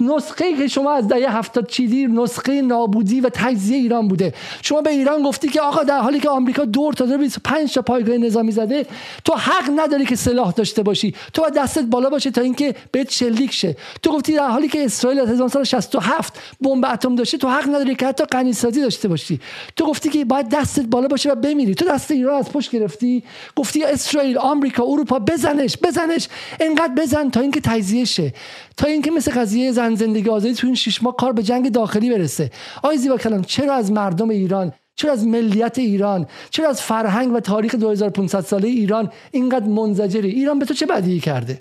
[0.00, 4.34] نسخه که شما از دهه هفتاد چیدی نسخه نابودی و تجزیه ایران بوده.
[4.62, 8.16] شما به ایران گفتی که آقا در حالی که آمریکا دور تا 25 تا پایگاه
[8.16, 8.86] نظامی زده
[9.24, 11.14] تو حق نداری که سلاح داشته باشی.
[11.32, 13.76] تو باید دستت بالا باشه تا اینکه بهت شلیک شه.
[14.02, 18.06] تو گفتی در حالی که اسرائیل از 1967 بمب اتم داشته تو حق نداری که
[18.06, 19.40] حتی غنیسازی داشته باشی.
[19.76, 21.74] تو گفتی که باید دستت بالا باشه و بمیری.
[21.74, 23.22] تو دست ایران از پشت گرفتی.
[23.56, 26.28] گفتی اسرائیل آمریکا اروپا بزنش بزنش.
[26.60, 28.32] انقدر بزن تا اینکه تجزیه شه.
[28.78, 32.10] تا اینکه مثل قضیه زن زندگی آزادی تو این شش ماه کار به جنگ داخلی
[32.10, 32.50] برسه.
[32.76, 37.40] آقای زیبا کلام چرا از مردم ایران چرا از ملیت ایران چرا از فرهنگ و
[37.40, 41.58] تاریخ 2500 ساله ایران اینقدر منزجری ایران به تو چه بدی کرده؟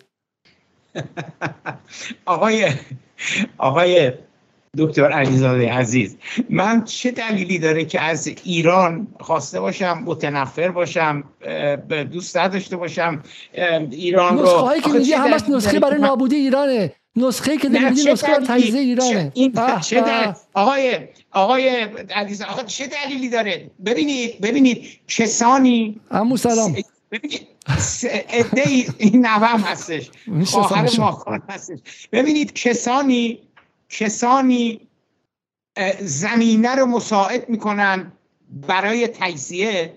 [2.25, 2.71] آقای
[3.57, 4.11] آقای
[4.77, 6.17] دکتر علیزاده عزیز
[6.49, 11.23] من چه دلیلی داره که از ایران خواسته باشم متنفر باشم
[12.11, 13.23] دوست نداشته باشم
[13.91, 16.93] ایران رو نسخه که همش نسخه برای نابودی ایرانه.
[17.17, 19.31] نسخه که داری میگی نسخه تجزیه ایرانه.
[19.33, 19.53] این
[19.83, 20.03] چه
[20.53, 20.99] آقای
[21.31, 21.69] آقای
[22.15, 26.75] عزیز آقا چه دلیلی داره؟ ببینید ببینید کسانی عمو سلام.
[27.11, 27.47] ببینید
[28.97, 30.09] این نوام هستش.
[30.45, 31.79] خواهر ماکان هستش.
[32.11, 33.39] ببینید کسانی
[33.89, 34.87] کسانی
[35.99, 38.11] زمینه رو مساعد می‌کنن
[38.67, 39.93] برای تجزیه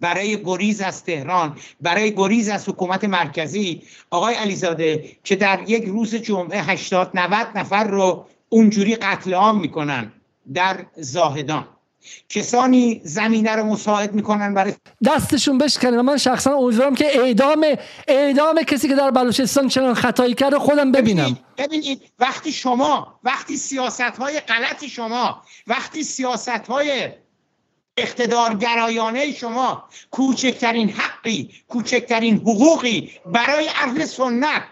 [0.00, 3.82] برای گریز از تهران برای گریز از حکومت مرکزی.
[4.10, 10.12] آقای علیزاده که در یک روز جمعه 80 90 نفر رو اونجوری قتل عام می‌کنن
[10.54, 11.68] در زاهدان.
[12.28, 14.72] کسانی زمینه رو مساعد می‌کنن برای
[15.06, 16.02] دستشون بشکنه.
[16.02, 17.66] من شخصا امیدوارم که اعدام
[18.08, 21.38] اعدام کسی که در بلوچستان چنان خطایی کرده خودم ببینم.
[21.58, 27.08] ببینید وقتی شما وقتی سیاست های غلط شما وقتی سیاست های
[27.96, 34.62] اقتدارگرایانه شما کوچکترین حقی کوچکترین حقوقی برای اهل سنت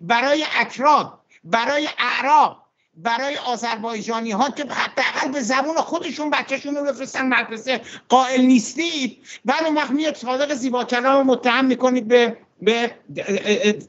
[0.00, 2.56] برای اکراد برای اعراب
[2.96, 9.18] برای آذربایجانی ها که حداقل به زبون خودشون بچهشون رو بفرستن مدرسه قائل نیستید.
[9.44, 12.90] بعد اون وقت میاد صادق زیبا کلام متهم می‌کنید به به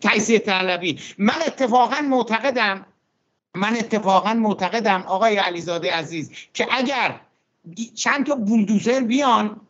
[0.02, 1.00] تجزیه طلبی.
[1.18, 2.86] من اتفاقا معتقدم
[3.56, 7.20] من اتفاقا معتقدم آقای علیزاده عزیز که اگر
[7.96, 9.62] چند تا بولدوزر بیان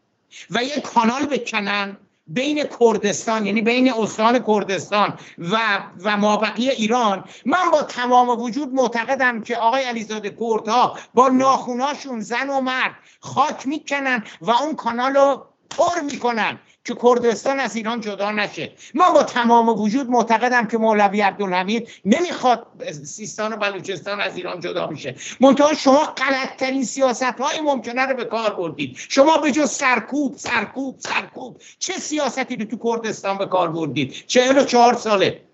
[0.50, 5.58] و یک کانال بکنن بین کردستان یعنی بین استان کردستان و
[6.04, 7.24] و مابقی ایران.
[7.46, 13.68] من با تمام وجود معتقدم که آقای علیزاده کردها با ناخوناشون زن و مرد خاک
[13.68, 16.60] می‌کنن و اون کانال رو پر می‌کنن.
[16.84, 18.72] که کردستان از ایران جدا نشه.
[18.94, 22.68] من با تمام وجود معتقدم که مولوی عبدالحمید نمی‌خواد
[23.04, 28.26] سیستان و بلوچستان از ایران جدا میشه منتها شما غلطترین سیاست های ممکنه رو به
[28.26, 28.98] کار بردید.
[29.10, 34.58] شما به جز سرکوب سرکوب سرکوب چه سیاستی رو تو کردستان به کار بردید؟ چهل
[34.58, 35.51] و چهار ساله.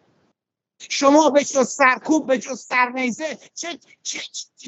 [0.79, 3.23] شما به جز سرکوب به جز سرنیزه
[3.55, 3.67] چه,
[4.03, 4.19] چه,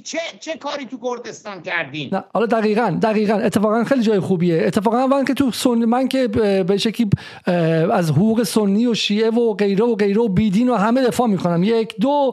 [0.04, 3.34] چه, چه, کاری تو کردستان کردین؟ نه حالا دقیقا دقیقا.
[3.34, 4.64] اتفاقا خیلی جای خوبیه.
[4.66, 5.86] اتفاقا من که تو سن...
[5.86, 6.28] من که
[6.68, 7.10] به شکلی
[7.92, 11.64] از حقوق سنی و شیعه و غیره و غیره و بیدین و همه دفاع می‌کنم.
[11.64, 12.32] یک دو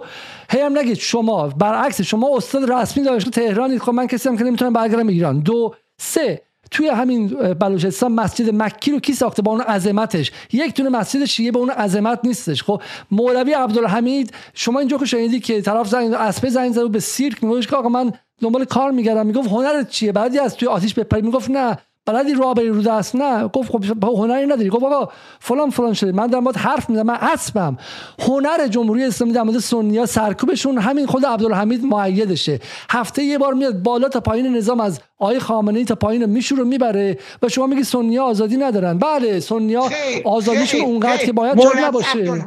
[0.51, 1.49] هی هم نگید شما.
[1.49, 5.41] برعکس شما استاد رسمی دانشگاه تهرانی خب من کسی هم که نمی‌تونم برگردم ایران.
[5.41, 10.33] دو سه توی همین بلوچستان مسجد مکی رو کی ساخته؟ با اون عظمتش.
[10.53, 12.63] یک تونه مسجد شیعه به اون عظمت نیستش.
[12.63, 17.45] خب مولوی عبدالحمید شما اینجا که شنیدی که طرف زنگ اسپه زنگ زد به سیرک
[17.45, 19.27] میگوش که آقا من دنبال کار میگردم.
[19.27, 23.17] می‌گفت هنرت چیه؟ بعدی از توی آتیش بپری می‌گفت نه بلدی راه بری رو دست
[23.17, 23.49] نه.
[23.49, 24.69] گفت خب هنری نداری.
[24.69, 26.13] گفت آقا فلان فلان شده.
[26.13, 27.07] من در مورد حرف می‌زنم.
[27.07, 27.79] من اسبم.
[28.19, 33.83] هنر جمهوری اسلامی در مورد سنیا سرکوبشون همین خود عبدالحمید معیدشه هفته یه بار میاد
[33.83, 37.85] بالا تا پایین نظام از آقای خامنه‌ای تا پایین میشور رو می‌بره و شما میگی
[37.85, 38.99] سنیا آزادی ندارن.
[38.99, 39.89] بله سنیا
[40.25, 42.45] آزادیشون اونقدر که باید جور نباشه.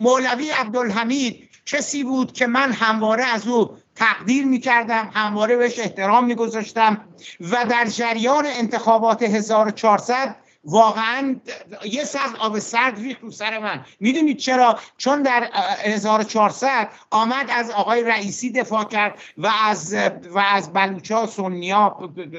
[0.00, 1.36] مولوی عبدالحمید
[1.66, 7.04] کسی بود که من همواره از او تقدیر می‌کردم همواره بهش احترام میگذاشتم
[7.40, 11.36] و در جریان انتخابات 1400 واقعا
[11.84, 13.84] یه سر آب سرد ریخت رو سر من.
[14.00, 15.48] می‌دونید چرا؟ چون در
[15.84, 19.96] 1400 آمد از آقای رئیسی دفاع کرد و از
[20.30, 21.96] و از بلوچا سنیا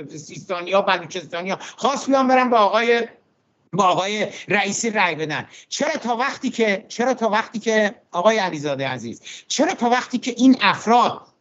[0.10, 3.08] سیستانیا بلوچستانیا خواست بیان برم به آقای
[3.74, 5.48] با آقای رئیسی رأی بدن.
[5.70, 10.34] چرا تا وقتی که چرا تا وقتی که آقای علیزاده عزیز چرا تا وقتی که
[10.38, 11.33] این افراد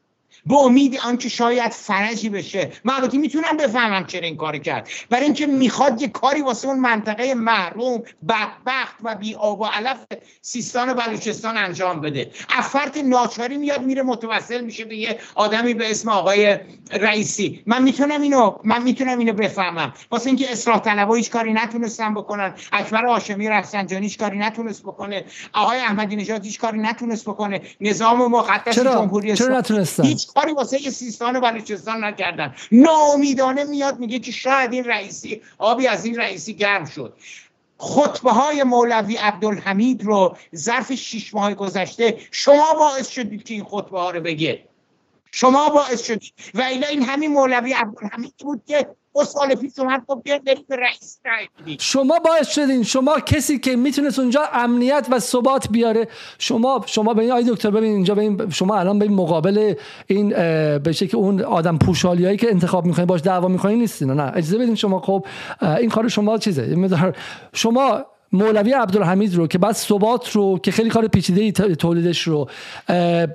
[0.47, 2.73] به امید آنکه شاید فرجی بشه.
[2.85, 4.89] من البته می‌تونم بفهمم چرا این کاری کرد.
[5.11, 9.99] برای اینکه می‌خواد یه کاری واسه اون منطقه محروم بدبخت و بی آب و علف
[10.43, 12.31] سیستان و بلوچستان انجام بده.
[12.49, 16.59] افرت ناچاری میاد میره متوسل میشه به یه آدمی به اسم آقای
[16.93, 17.63] رئیسی.
[17.67, 19.93] من می‌تونم اینو من می‌تونم اینو بفهمم.
[20.11, 22.55] واسه اینکه اصلاح طلبا هیچ کاری نتونستن بکنن.
[22.73, 25.25] اکبر هاشمی رفسنجانی هیچ کاری نتونست بکنه.
[25.53, 27.61] آقای احمدی نژاد هیچ کاری نتونست بکنه.
[27.81, 29.63] نظام مقدس جمهوری اسلامی
[30.03, 32.55] هیچ کاری واسه سیستان و بلوچستان نکردن.
[32.73, 37.17] ناامیدانه میاد میگه که شاید این رئیسی آبی از این رئیسی گرم شد.
[37.79, 43.99] خطبه های مولوی عبدالحمید رو ظرف شیش ماه گذشته شما باعث شدید که این خطبه
[43.99, 44.65] ها رو بگه.
[45.33, 48.87] شما باعث شدید و این همین مولوی عبدالحمید بود که
[49.25, 50.03] سال پیش اومد
[51.79, 52.83] شما باعث شدین.
[52.83, 56.09] شما کسی که می‌تونست اونجا امنیت و ثبات بیاره.
[56.39, 59.75] شما شما به این دکتر ببین اینجا به شما الان به مقابل
[60.07, 60.29] این
[60.79, 64.11] به که اون آدم پوشالیایی که انتخاب می‌کنین باش دعوا می‌کنین نیستین.
[64.11, 65.01] نه اجازه بدین شما.
[65.01, 65.27] خب
[65.63, 67.13] این کار شما چیزه؟
[67.53, 72.49] شما مولوی عبدالحمید رو که بعد ثبات رو که خیلی کار پیچیده تولیدش رو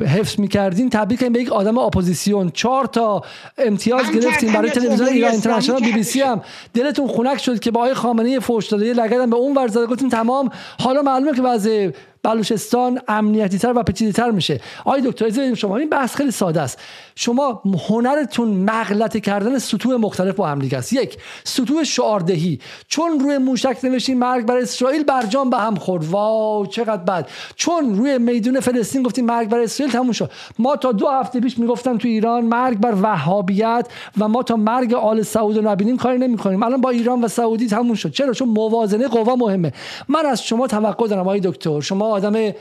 [0.07, 2.51] حفظ می‌کردین تبریک به یک آدم اپوزیسیون.
[2.53, 3.21] چهار تا
[3.57, 6.41] امتیاز گرفتین برای تلویزیون ایران اینترنشنال بی بی سی هم.
[6.73, 10.49] دلتون خنک شد که با آقای خامنه‌ای فوش داده لگدم به اون ور گفتین تمام.
[10.79, 11.89] حالا معلومه که وضع
[12.27, 14.61] بلوچستان امنیتی تر و پیچیده تر میشه.
[14.85, 16.79] آقای دکتر اجازه شما این بحث خیلی ساده است.
[17.15, 20.93] شما هنرتون مغلطه کردن سطوح مختلف با هم دیگه است.
[20.93, 22.59] یک سطوح شعاردهی.
[22.87, 26.05] چون روی موشک نوشتین مرگ بر اسرائیل برجام به هم خورد.
[26.05, 27.29] wow چقدر بد.
[27.55, 30.31] چون روی میدون فلسطین گفتیم مرگ بر اسرائیل تموم شد.
[30.59, 34.93] ما تا دو هفته پیش می‌گفتن تو ایران مرگ بر وهابیت و ما تا مرگ
[34.93, 36.63] آل سعود رو نبینیم کاری نمی‌کنیم.
[36.63, 38.11] الان با ایران و سعودی تموم شد.
[38.11, 39.73] چرا؟ چون موازنه قوا مهمه.
[40.07, 42.53] من از شما توقع دارم آقای دکتر شما آدم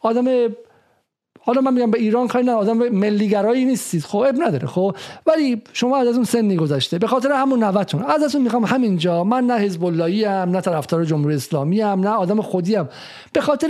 [0.00, 0.54] آدم
[1.46, 4.02] حالا من میگم به ایران کاری نه آدم ملیگرایی نیستید.
[4.02, 4.96] خب اب نداره خب.
[5.26, 9.54] ولی شما از اون سنی گذشته به خاطر همون نوتون ازتون می‌خوام همینجا من نه
[9.54, 12.88] حزب اللهی ام نه طرفدار جمهوری اسلامی ام نه آدم خودی ام
[13.32, 13.68] به خاطر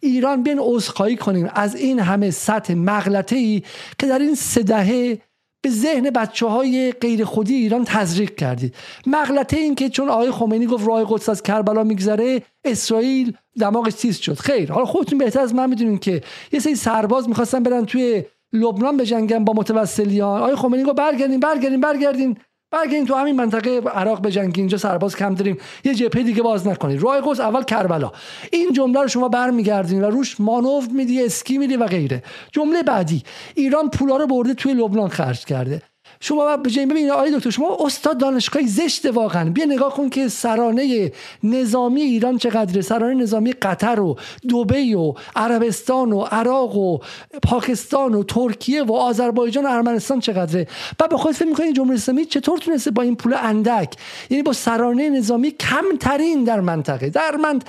[0.00, 3.62] ایران بیان عذرخواهی کنیم از این همه سطح مغلطه ای
[3.98, 5.18] که در این سه دهه
[5.64, 8.74] به ذهن بچه های غیر خودی ایران تزریق کردید
[9.06, 14.18] مغلطه این که چون آقای خمینی گفت راه قدس از کربلا میگذره اسرائیل دماغش تیز
[14.18, 14.38] شد.
[14.38, 16.20] خیر حالا خودتون بهتر از من می‌دونین که
[16.52, 20.40] یه سری سرباز می‌خواستن برن توی لبنان بجنگن با متوسلیان.
[20.40, 22.36] آقای خمینی گفت برگردین برگردین برگردین.
[22.74, 27.02] برگردین تو همین منطقه عراق بجنگین اینجا سرباز کم داریم یه جبهه دیگه باز نکنید.
[27.02, 28.12] راه قدس اول کربلا.
[28.52, 32.22] این جمله رو شما برمیگردین و روش مانور میدی اسکی میدی و غیره.
[32.52, 33.22] جمله بعدی.
[33.54, 35.82] ایران پولا رو برده توی لبنان خرج کرده.
[36.24, 39.50] شما ببینید آقای دکتر شما استاد دانشگاهی زشت واقعا.
[39.50, 41.12] بیا نگاه کن که سرانه
[41.42, 42.82] نظامی ایران چقدره.
[42.82, 44.16] سرانه نظامی قطر و
[44.50, 46.98] دبی و عربستان و عراق و
[47.42, 50.66] پاکستان و ترکیه و آذربایجان و ارمنستان چقدره.
[51.00, 53.94] و به خود فکر می‌کنید جمهوری اسلامی چطور تونسته با این پول اندک؟
[54.30, 57.10] یعنی با سرانه نظامی کمترین در منطقه.
[57.10, 57.60] در من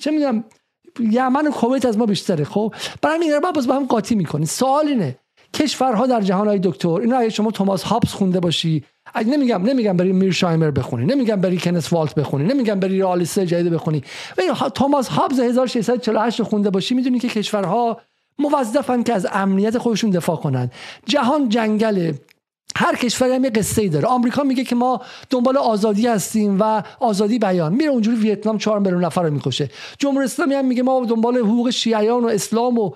[0.00, 0.44] چه می‌دونم
[1.00, 5.16] یمن و کویت از ما بیشتره خب؟ برای همین با هم قاطی می‌کنید سوال اینه
[5.54, 8.84] کشورها در جهان های دکتر اینا اگه شما توماس هابس خونده باشی
[9.14, 13.72] اگه نمیگم نمیگم بری میرشایمر بخونی نمیگم بری کنس والت بخونی نمیگم بری رئالیسته جدید
[13.72, 14.02] بخونی
[14.74, 18.00] توماس هابز 1648 خونده باشی می‌دونی که کشورها
[18.38, 20.70] موظفن که از امنیت خودشون دفاع کنن.
[21.06, 22.12] جهان جنگل
[22.76, 24.06] هر کشوری هم یه قصه ای داره.
[24.06, 25.00] آمریکا میگه که ما
[25.30, 27.72] دنبال آزادی هستیم و آزادی بیان.
[27.72, 29.70] میره اونجوری ویتنام 4 میلیون نفر رو می‌کشه.
[29.98, 32.90] جمهوری اسلامی هم میگه ما دنبال حقوق شیعیان و اسلام و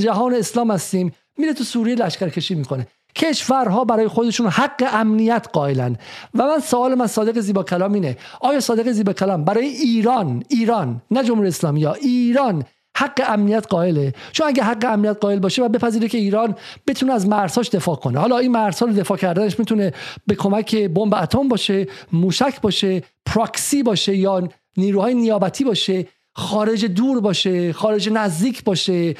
[0.00, 1.12] جهان اسلام هستیم.
[1.38, 2.86] میره تو سوریه لشکرکشی می‌کنه.
[3.16, 5.96] کشورها برای خودشون حق امنیت قائلن.
[6.34, 8.16] و من سوال من صادق زیبا کلام اینه.
[8.40, 12.64] آیا صادق زیبا کلام برای ایران ایران نه جمهوری اسلامی یا ایران
[12.96, 16.56] حق امنیت قائله؟ چون اگه حق امنیت قائل باشه و بپذیره که ایران
[16.86, 18.18] بتونه از مرزهاش دفاع کنه.
[18.18, 19.92] حالا این مرزها رو دفاع کردنش می‌تونه
[20.26, 26.06] به کمک بمب اتم باشه موشک باشه پراکسی باشه یا نیروهای نیابتی باشه.
[26.34, 29.14] خارج دور باشه خارج نزدیک باشه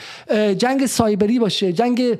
[0.58, 2.18] جنگ سایبری باشه جنگ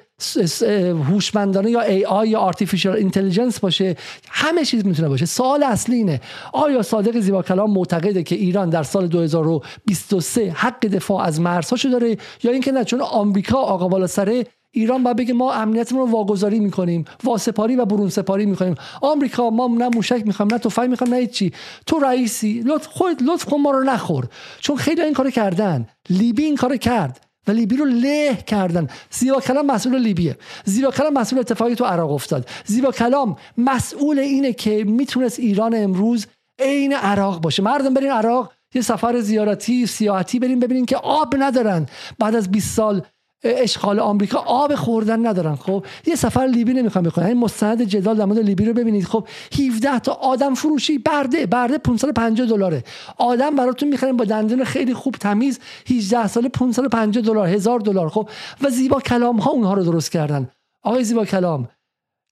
[1.10, 3.96] هوشمندانه یا AI یا artificial intelligence باشه
[4.30, 5.26] همه چیز می‌تونه باشه.
[5.26, 6.20] سوال اصلی اینه
[6.52, 12.16] آیا صادق زیبا کلام معتقده که ایران در سال 2023 حق دفاع از مرزهاشو داره
[12.42, 16.60] یا اینکه نه چون آمریکا آقا بالا سره ایران باید بگه ما امنیتمون رو واگذاری
[16.60, 18.74] می‌کنیم واسپاری و برون سپاری می‌کنیم.
[19.02, 21.52] آمریکا ما نه موشک می‌خوام نه تفنگ می‌خوام نه چی
[21.86, 24.28] تو رئیسی لطف خود لطف کن ما رو نخور.
[24.60, 25.86] چون خیلی این کارو کردن.
[26.10, 28.88] لیبی این کارو کرد و لیبی رو له کردن.
[29.10, 30.36] زیبا کلام مسئول لیبیه.
[30.64, 32.48] زیبا کلام مسئول اتفاقی تو عراق افتاد.
[32.64, 36.26] زیبا کلام مسئول اینه که می‌تونست ایران امروز
[36.58, 37.62] عین عراق باشه.
[37.62, 41.86] مردم برین عراق یه سفر زیارتی سیاحتی بریم ببینین که آب ندارن.
[42.18, 43.02] بعد از 20 سال
[43.44, 48.24] اشغال آمریکا آب خوردن ندارن خب؟ یه سفر لیبی نمی‌خوام بکنن این مستند جدال در
[48.24, 49.04] مورد لیبی رو ببینید.
[49.04, 49.28] خب
[49.58, 52.84] 17 تا آدم فروشی برده برده 550 دلاره.
[53.18, 55.58] آدم براتون می‌خرن با دندون خیلی خوب تمیز
[55.90, 58.28] 18 ساله 550 دلار هزار دلار خب؟
[58.62, 60.50] و زیبا کلام ها اونها رو درست کردن.
[60.82, 61.68] آقای زیبا کلام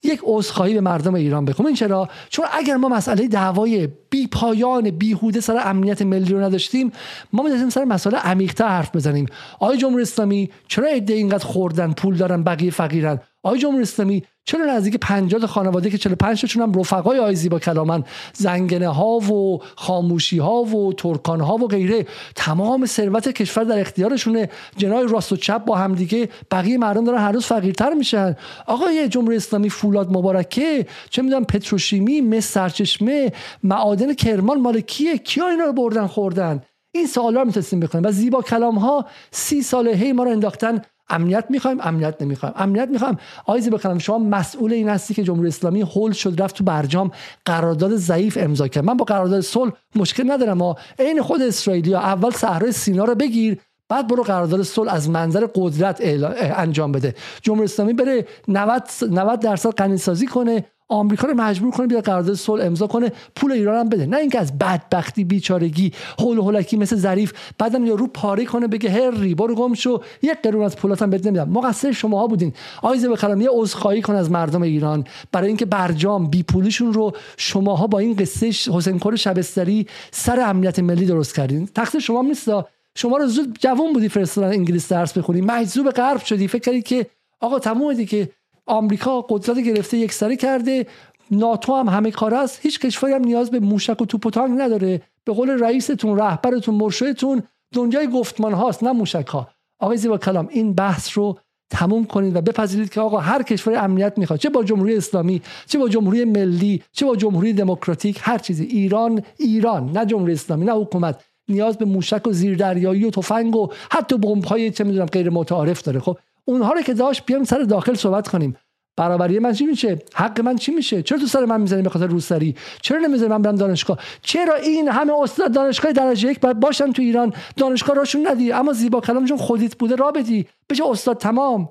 [0.03, 5.41] یک عذرخواهی به مردم ایران بکنیم چرا؟ چون اگر ما مسئله دعوای بی پایان بیهوده
[5.41, 6.93] سر امنیت ملی رو نداشتیم
[7.33, 9.27] ما می‌تونیم سر مسئله عمیق‌تر حرف بزنیم.
[9.61, 14.65] آقای جمهوری اسلامی چرا عده اینقدر خوردن پول دارن بقیه فقیرن؟ آقای جمهوری اسلامی چرا
[14.65, 20.39] نزدیک 50 خانواده که 45 تاشون هم رفقای آیزی با کلامن زنگنه ها و خاموشی
[20.39, 22.07] ها و ترکان ها و غیره.
[22.37, 24.51] تمام ثروت کشور در اختیارشونه.
[24.77, 26.29] جنای راست و چپ با همدیگه.
[26.51, 28.37] بقیه مردم دارن هر روز فقیرتر میشن.
[28.67, 30.87] آقای جمهوری اسلامی فولاد مبارکه.
[31.11, 33.33] چه می‌دونم پتروشیمی مس سرچشمه
[33.63, 36.63] معادن کرمان مال کیه؟ کیا اینا رو بردن خوردن؟
[36.93, 40.83] این سوالا رو می‌تونستیم بکنیم و زیبا کلام ها سی ساله هی ما رو انداختن
[41.11, 42.55] امنیت می‌خوایم امنیت نمی‌خوایم.
[42.59, 43.17] امنیت می‌خوایم.
[43.47, 47.11] آیزی بکنم شما مسئول این هستی که جمهوری اسلامی هول شد رفت تو برجام
[47.45, 48.85] قرارداد ضعیف امضا کرد.
[48.85, 54.07] من با قرارداد صلح مشکل ندارم عین خود اسرائیلیا اول صحرای سینا رو بگیر بعد
[54.07, 56.01] برو قرارداد صلح از منظر قدرت
[56.41, 57.15] انجام بده.
[57.43, 60.65] جمهوری اسلامی بره 90 90 درصد غنی کنه.
[60.91, 64.07] آمریکا رو مجبور کنه بیاد قرارداد صلح امضا کنه پول ایران هم بده.
[64.07, 69.35] نه اینکه از بدبختی بیچارگی هول هولکی مثل ظریف بعدم یارو پاره کنه بگه هری
[69.35, 70.01] برو گم شو.
[70.23, 71.49] یک قرون از پولاتم بده نمیدم.
[71.49, 72.53] مقصر شماها بودین.
[72.83, 77.87] آیزه بخرم یه عذرخواهی کن از مردم ایران برای اینکه برجام بی پولیشون رو شماها
[77.87, 81.67] با این قصه حسین کور شبستری سر امنیت ملی درست کردین.
[81.67, 82.49] تقصیر شما نیست
[82.95, 85.41] شما رو زود جوان بودی فرستادن انگلیس درس بخونی.
[85.41, 86.49] مجذوب غرب شدی.
[86.49, 87.07] فکر کردی که
[87.41, 88.29] آقا تموم که
[88.71, 90.87] آمریکا قدرت گرفته یک سره کرده.
[91.31, 92.59] ناتو هم همه کار است.
[92.63, 95.03] هیچ کشوری هم نیاز به موشک و توپ و تانک نداره.
[95.25, 97.43] به قول رئیستون رهبرتون مرشدتون
[97.75, 99.49] دنیای گفتمان هاست نه موشک ها
[99.81, 101.39] آقای زیبا کلام این بحث رو
[101.71, 105.79] تموم کنید و بپذیرید که آقا هر کشور امنیت می‌خواد چه با جمهوری اسلامی چه
[105.79, 108.65] با جمهوری ملی چه با جمهوری دموکراتیک هر چیزی.
[108.65, 111.25] ایران ایران نه جمهوری اسلامی نه حکومت.
[111.49, 116.01] نیاز به موشک و زیردریایی و تفنگ و حتی بمب‌های چه می‌دونم غیر متعارف داره.
[116.01, 118.57] خب اونها رو که داشت بیام سر داخل صحبت کنیم.
[118.97, 122.07] برابری من چی میشه؟ حق من چی میشه؟ چرا تو سر من می‌زنی به خاطر
[122.07, 126.93] روسری؟ چرا نمی‌ذاری من برم دانشگاه؟ چرا این همه استاد دانشگاه درجه یک باید باشن
[126.93, 128.53] تو ایران؟ دانشگاه راشون ندی.
[128.53, 130.47] اما زیبا کلامشون خودیت بوده را بدی.
[130.71, 131.69] بشه استاد تمام.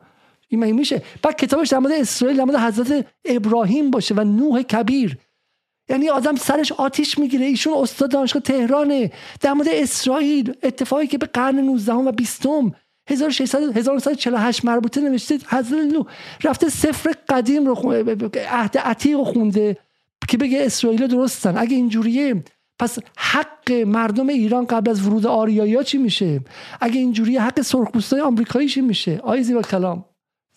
[0.48, 1.02] این میشه.
[1.22, 5.18] بعد کتابش در مورد اسرائیل در مورد حضرت ابراهیم باشه و نوح کبیر.
[5.90, 7.46] یعنی آدم سرش آتیش می‌گیره.
[7.46, 9.12] ایشون استاد دانشگاه تهرانه.
[9.42, 12.46] در مورد اسرائیل اتفاقی که به قرن 19 و 20
[13.10, 16.04] 1600 1948 مربوطه نوشته حضرت نو
[16.44, 17.94] رفته سفر قدیم رو
[18.50, 19.78] عهد عتیق رو خونده
[20.28, 21.58] که بگه اسرائیل درستن.
[21.58, 22.44] اگه اینجوریه
[22.80, 26.42] پس حق مردم ایران قبل از ورود آریایی چی میشه؟
[26.82, 30.06] اگه اینجوریه حق سرخپوستای آمریکایی چی میشه؟ آیه زیبا کلام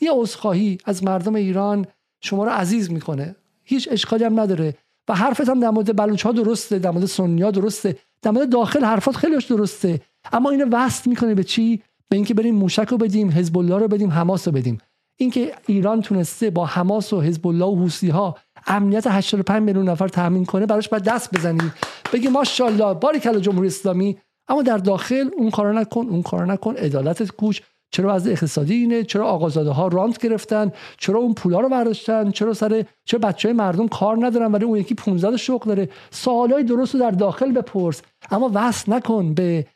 [0.01, 1.87] یه عذرخواهی از مردم ایران
[2.21, 3.37] شما رو عزیز می‌کنه.
[3.65, 4.75] هیچ اشکالی هم نداره.
[5.09, 8.49] و حرفت هم در مورد بلوچ ها درسته در مورد سنی ها درسته در مورد
[8.49, 10.01] داخل حرفات خیلیش درسته.
[10.33, 11.83] اما اینو وصل می‌کنه به چی؟
[12.13, 14.79] به اینکه بریم موشک رو بدیم حزب الله رو بدیم حماس رو بدیم.
[15.17, 18.37] اینکه ایران تونسته با حماس و حزب الله و حوسی ها
[18.67, 21.73] امنیت 85 میلیون نفر تامین کنه براش باید دست بزنی
[22.13, 27.33] بگی ماشاءالله باریکلا جمهوری اسلامی اما در داخل اون کارا نکن اون کارا نکن عدالت
[27.33, 27.61] کوچ
[27.91, 32.55] چرا از اقتصادی اینه چرا آقازاده ها رانت گرفتن چرا اون پولا رو برداشتن چرا
[32.55, 35.89] سر چرا بچه های مردم کار ندارن ولی اون یکی 15 شغل داره.
[36.11, 39.67] سوالای درست رو در داخل بپرس اما وصل نکن به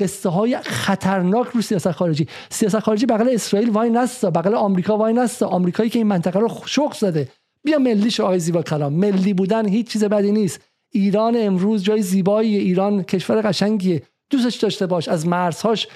[0.00, 2.26] قصه های خطرناک رو سیاست خارجی.
[2.50, 5.46] سیاست خارجی بغل اسرائیل وای نستا بغل آمریکا وای نستا.
[5.46, 7.28] آمریکایی که این منطقه رو شوق زده.
[7.64, 8.92] بیا ملی شو آقای زیبا کلام.
[8.92, 10.60] ملی بودن هیچ چیز بدی نیست.
[10.90, 14.02] ایران امروز جای زیبایی ایران کشور قشنگیه.
[14.30, 15.08] دوستش داشته باش.
[15.08, 15.88] از مرزهاش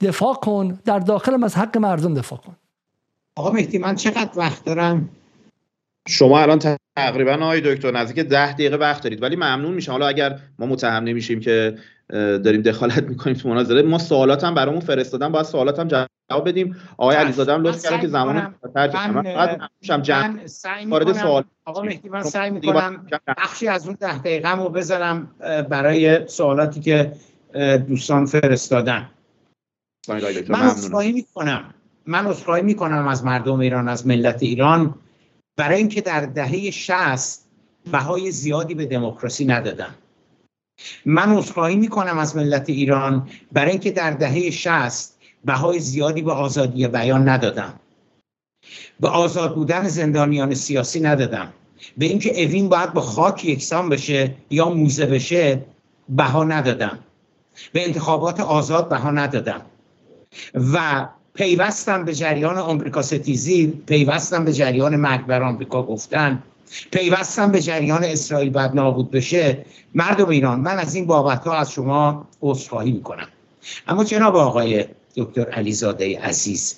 [0.00, 0.78] دفاع کن.
[0.84, 2.56] در داخل از حق مردم دفاع کن.
[3.36, 5.08] آقا مهدی من چقدر وقت دارم؟
[6.08, 9.22] شما الان تقریبا آقای دکتر نزدیک ده دقیقه وقت دارید.
[9.22, 9.92] ولی ممنون میشم.
[9.92, 11.78] حالا اگر ما متهم نمیشیم که
[12.12, 13.82] داریم دخالت می‌کنیم تو مناظره.
[13.82, 15.28] ما سوالات هم برامون فرستادن.
[15.28, 16.76] باید سوالات هم جواب بدیم.
[16.96, 18.54] آقای علیزاده هم لطف کردن که زمان
[19.88, 20.40] من
[20.88, 25.34] وارد سوال آقا مهدی من سعی می‌کنم بخشی از اون ده دقیقه رو بذارم
[25.70, 27.12] برای سوالاتی که
[27.88, 29.10] دوستان فرستادن.
[30.08, 31.74] من اصخایی می‌کنم.
[32.06, 34.94] من اصخایی می‌کنم از مردم ایران از ملت ایران.
[35.56, 37.40] برای اینکه در دهه 60
[37.92, 39.94] بهای زیادی به دموکراسی ندادن.
[41.04, 45.14] من عذرخواهی می‌کنم از ملت ایران برای اینکه در دهه 60
[45.44, 47.74] بهای زیادی به آزادی بیان ندادم.
[49.00, 51.52] به آزاد بودن زندانیان سیاسی ندادم.
[51.98, 55.64] به اینکه اوین باید با خاک یکسان بشه یا موزه بشه
[56.08, 56.98] بها ندادم.
[57.72, 59.60] به انتخابات آزاد بها ندادم.
[60.54, 66.42] و پیوستم به جریان آمریکا ستیزی پیوستم به جریان مرگ بر آمریکا گفتن.
[66.90, 69.64] پیوستم به جریان اسرائیل بعد نابود بشه
[69.94, 73.28] مردم ایران من از این بابت ها از شما عذرخواهی می‌کنم.
[73.88, 74.84] اما جناب آقای
[75.16, 76.76] دکتر علیزاده عزیز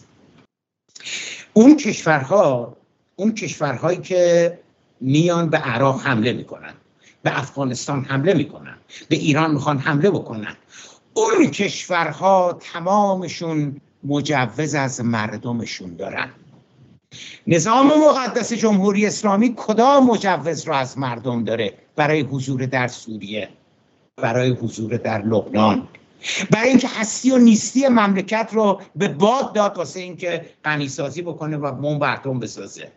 [1.53, 2.77] اون کشورها
[3.17, 4.59] اون کشورهایی که
[5.01, 6.75] میان به عراق حمله می‌کنن
[7.23, 8.77] به افغانستان حمله می‌کنن
[9.09, 10.57] به ایران می‌خوان حمله بکنن
[11.15, 16.31] اون کشورها تمامشون مجوز از مردمشون دارن.
[17.47, 23.49] نظام مقدس جمهوری اسلامی کدام مجوز را از مردم داره برای حضور در سوریه؟
[24.17, 25.89] برای حضور در لبنان.
[26.51, 31.73] برای اینکه هستی و نیستی مملکت رو به باد داد واسه اینکه غنیسازی بکنه و
[31.73, 32.93] بمب اتم بسازه.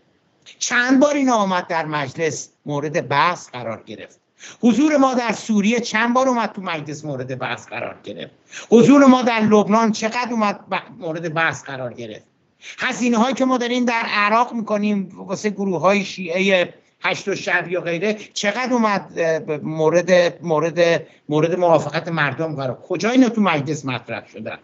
[0.59, 4.19] چند بار این آمد در مجلس مورد بحث قرار گرفت.
[4.61, 8.31] حضور ما در سوریه چند بار اومد تو مجلس مورد بحث قرار گرفت.
[8.69, 10.59] حضور ما در لبنان چقدر اومد
[10.99, 12.34] مورد بحث قرار گرفت؟
[12.79, 17.67] هزینه هایی که ما داریم در عراق می‌کنیم واسه گروه های شیعه هشت و شب
[17.67, 19.19] یا غیره چقدر اومد
[19.63, 24.57] مورد مورد مورد موافقت مردم قرار؟ کجا اینا تو مجلس مطرح شدن؟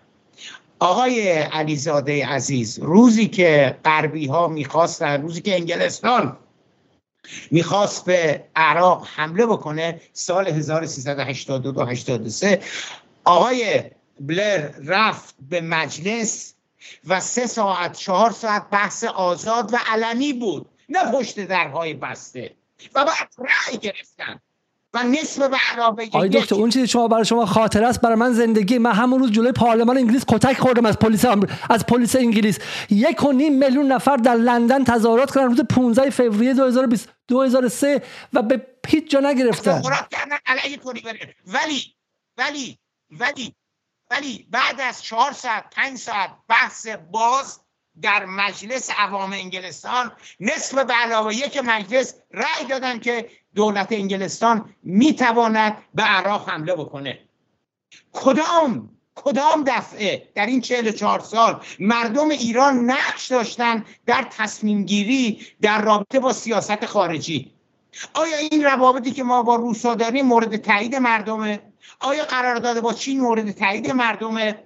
[0.80, 6.38] آقای علیزاده عزیز روزی که غربی ها می‌خواستن روزی که انگلستان
[7.52, 12.62] می‌خواست به عراق حمله بکنه سال 1382 83
[13.24, 13.82] آقای
[14.20, 16.54] بلر رفت به مجلس
[17.08, 22.56] و سه ساعت چهار ساعت بحث آزاد و علنی بود نه پشت درهای بسته.
[22.96, 24.40] و بعد رأی گرفتن.
[24.94, 28.34] و نصف به علاوه آقای دکتر اون چیزی شما برای شما خاطر است برای من
[28.34, 31.26] زندگی من همون روز جلوی پارلمان انگلیس کتک خوردم از پلیس
[31.70, 32.60] از پلیس انگلیس.
[32.90, 38.02] یک و نیم میلیون نفر در لندن تظاهرات کردن روز 15 فوریه 2020 2003
[38.34, 39.82] و به هیچ جا نگرفتن.
[41.48, 41.96] ولی
[42.38, 42.78] ولی
[43.12, 43.56] ولی
[44.12, 47.60] ولی بعد از چهار ساعت پنج ساعت بحث باز
[48.02, 55.78] در مجلس عوام انگلستان نصف به علاوه یک مجلس رأی دادن که دولت انگلستان می‌تواند
[55.94, 57.20] به عراق حمله بکنه.
[58.12, 65.82] کدام کدام دفعه در این 44 سال مردم ایران نقش داشتن در تصمیم گیری در
[65.82, 67.54] رابطه با سیاست خارجی؟
[68.14, 73.22] آیا این روابطی که ما با روسا داریم مورد تایید مردمه؟ آیا قرارداد با چین
[73.22, 74.64] مورد تایید مردمه؟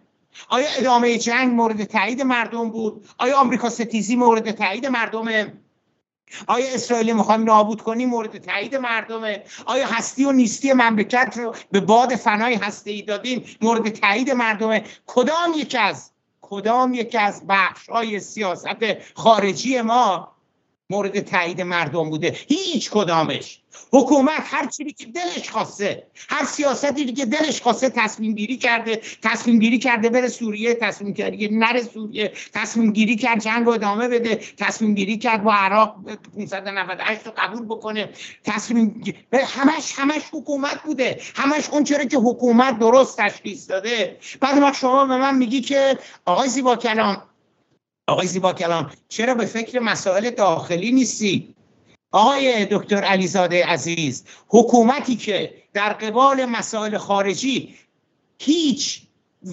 [0.49, 5.53] آیا ادامه جنگ مورد تایید مردم بود؟ آیا آمریکا ستیزی مورد تایید مردمه؟
[6.47, 11.79] آیا اسرائیل می‌خوایم نابود کنیم مورد تایید مردمه؟ آیا هستی و نیستی مملکت رو به
[11.79, 16.11] باد فنای هسته ای دادیم مورد تایید مردمه؟ کدام یک از
[16.41, 18.67] کدام یک از بخش های سیاست
[19.15, 20.34] خارجی ما
[20.89, 22.35] مورد تایید مردم بوده.
[22.47, 23.61] هیچ کدامش.
[23.91, 29.59] حکومت هر چیزی که دلش خواسته هر سیاستی که دلش خواسته تصمیم گیری کرده تصمیم
[29.59, 34.95] گیری کرده بره سوریه تصمیم کرده نره سوریه تصمیم گیری کرد جنگ ادامه بده تصمیم
[34.95, 35.95] گیری کرد با عراق
[36.37, 38.09] 598 رو قبول بکنه.
[38.43, 41.21] تصمیم همش همش حکومت بوده.
[41.35, 44.17] همش اون چرا که حکومت درست تشخیص داده.
[44.39, 47.21] بعد ما شما به من میگی که آقای زیبا کلام
[48.07, 51.55] آقای زیبا کلام چرا به فکر مسائل داخلی نیستی؟
[52.11, 57.75] آقای دکتر علیزاده عزیز حکومتی که در قبال مسائل خارجی
[58.39, 59.01] هیچ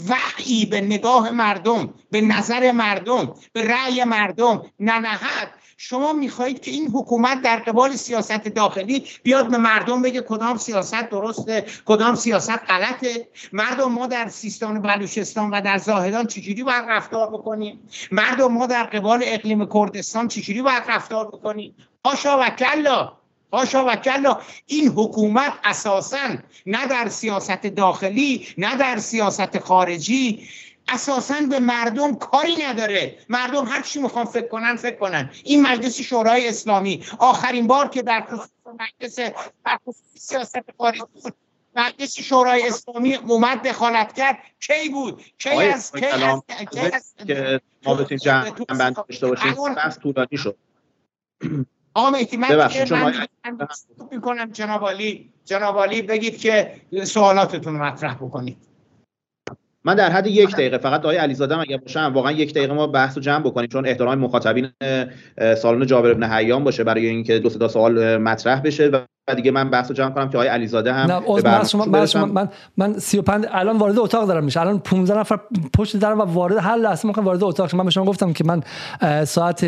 [0.09, 5.49] وحی به نگاه مردم به نظر مردم به رأی مردم ننهد
[5.85, 11.11] شما می‌خواهید که این حکومت در قبال سیاست داخلی بیاد به مردم بگه کدام سیاست
[11.11, 13.29] درسته کدام سیاست غلطه.
[13.53, 18.67] مردم ما در سیستان و بلوچستان و در زاهدان چجوری باید رفتار بکنیم؟ مردم ما
[18.67, 21.75] در قبال اقلیم کردستان چجوری باید رفتار بکنیم؟
[22.05, 23.13] هاشا و کلا
[23.53, 26.29] هاشا و کلا این حکومت اساسا
[26.67, 30.49] نه در سیاست داخلی نه در سیاست خارجی
[30.89, 33.19] اساسا به مردم کاری نداره.
[33.29, 35.31] مردم هر چی می‌خوان فکر کنن فکر کنن.
[35.45, 37.05] این مجلس شورای اسلامی.
[37.19, 39.33] آخرین بار که در خصوص مجلس
[40.15, 41.03] سیاست خارجی
[41.77, 44.39] مجلس شورای اسلامی اومد دخالت کرد.
[44.61, 46.43] کی بود؟ کی از کی از
[47.27, 50.57] که ما بتونیم جمع بند داشته باشیم بحث طولانی شد.
[51.95, 52.79] آقا مهدی من
[54.11, 55.33] می‌کنم جناب علی.
[55.45, 58.72] جناب علی بگید که سوالاتتون مطرح بکنید.
[59.85, 63.17] من در حد یک دقیقه فقط آقای علیزاده اگر باشم واقعا یک دقیقه ما بحث
[63.17, 64.69] رو جمع بکنیم چون احترام مخاطبین
[65.57, 68.91] سالن جابر ابن حیان باشه برای اینکه دو تا سوال مطرح بشه
[69.29, 72.99] و دیگه من بحث رو جمع کنم که آقای علیزاده هم نه شما من من
[72.99, 74.61] 35 الان وارد اتاق دارم میشه.
[74.61, 75.39] الان 15 نفر
[75.77, 78.63] پشت درم و وارد هر لحظه می‌خوام وارد اتاق من به شما گفتم که من
[79.25, 79.65] ساعت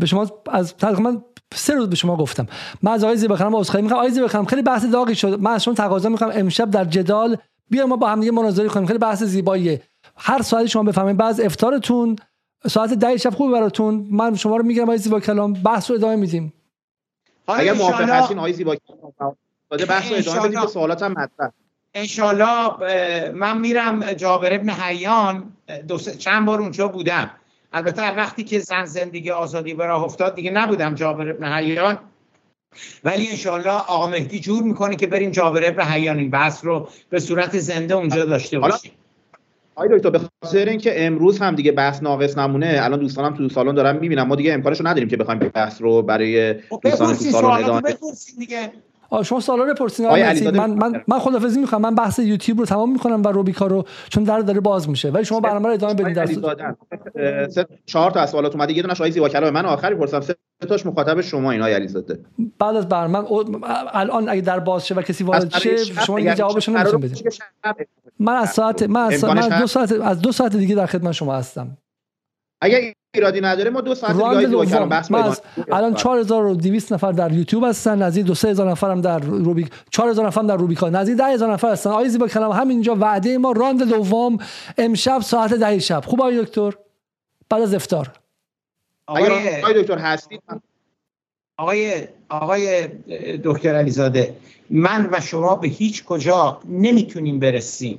[0.00, 1.16] به شما از تقریبا
[1.54, 2.46] سه روز به شما گفتم.
[2.82, 5.40] من از آقای زیبا خانم عذرخواهی می‌کنم آقای زیبا خانم خیلی بحث داغی شد.
[5.40, 7.36] من از شما تقاضا می‌کنم امشب در جدال
[7.70, 8.86] بیا ما با هم دیگه مناظره کنیم.
[8.86, 9.82] خیلی بحث زیباییه.
[10.16, 12.16] هر ساعتی شما بفهمید بعد افطارتون
[12.66, 14.06] ساعت ده شب خوب براتون.
[14.10, 15.52] من شما رو میگم آقای زیبا کلام.
[15.52, 16.52] بحث رو ادامه میدیم.
[17.48, 19.36] اگر موافق هستین آقای زیبا کلام.
[19.88, 21.50] بحث رو ادامه بدیم سوالاتم مطرح.
[21.94, 25.52] انشالله من میرم جابر ابن حیان
[25.88, 27.30] دو چند بار اونجا بودم.
[27.72, 31.98] البته وقتی که زن زندگی آزادی به راه افتاد دیگه نبودم جابر ابن حیان.
[33.04, 37.20] ولی انشالله آقا مهدی جور می‌کنه که بریم جابر ابن حیان این بحث رو به
[37.20, 38.92] صورت زنده اونجا داشته باشیم.
[39.74, 43.74] آقای دکتر به خاطر اینکه امروز هم دیگه بحث ناقص نمونه الان دوستانم تو سالن
[43.74, 47.24] دارم می‌بینم ما دیگه امکانش رو نداریم که بخوایم بحث رو برای خب دوستان تو
[47.24, 47.96] سالن ادامه
[48.38, 48.72] دیگه.
[49.24, 50.08] شما سوالا رو پرسین
[50.50, 54.24] من من من خدافظی می‌خوام من بحث یوتیوب رو تمام می‌کنم و روبیکا رو چون
[54.24, 55.10] در داره باز میشه.
[55.10, 56.26] ولی شما برنامه رو ادامه بدید در
[57.48, 58.72] سه چهار تا سوالات اومده.
[58.72, 60.20] یه دونش آیزی با من آخری پرسیدم.
[60.20, 62.18] سه تاش مخاطب شما اینا علیزاده
[62.58, 63.32] بعد از برنامه
[63.92, 67.32] الان اگه در باز شه و کسی وارد شه شما یه جوابشو نمی‌تونید بدید
[68.18, 71.76] من از ساعت من از دو ساعت از دو ساعت دیگه در خدمت شما هستم.
[72.60, 75.40] اگه ایرادی نداره ما دو ساعت دیگه کردم بحث
[75.72, 80.42] الان 4200 نفر در یوتیوب هستن نزدیک 2 3000 نفر هم در روبیک 4000 نفر
[80.42, 81.90] در روبیکا نزدیک 10000 نفر هستن.
[81.90, 84.38] آقای زیبا کلام همینجا وعده ما راند دوم
[84.78, 86.02] امشب ساعت 10 شب.
[86.06, 86.74] خوب آقای دکتر؟
[87.50, 88.12] بعد از افطار.
[89.06, 90.42] آقای, آقای دکتر هستید
[91.58, 92.88] آقای آقای
[93.44, 94.36] دکتر علیزاده
[94.70, 97.98] من و شما به هیچ کجا نمی‌تونیم برسیم.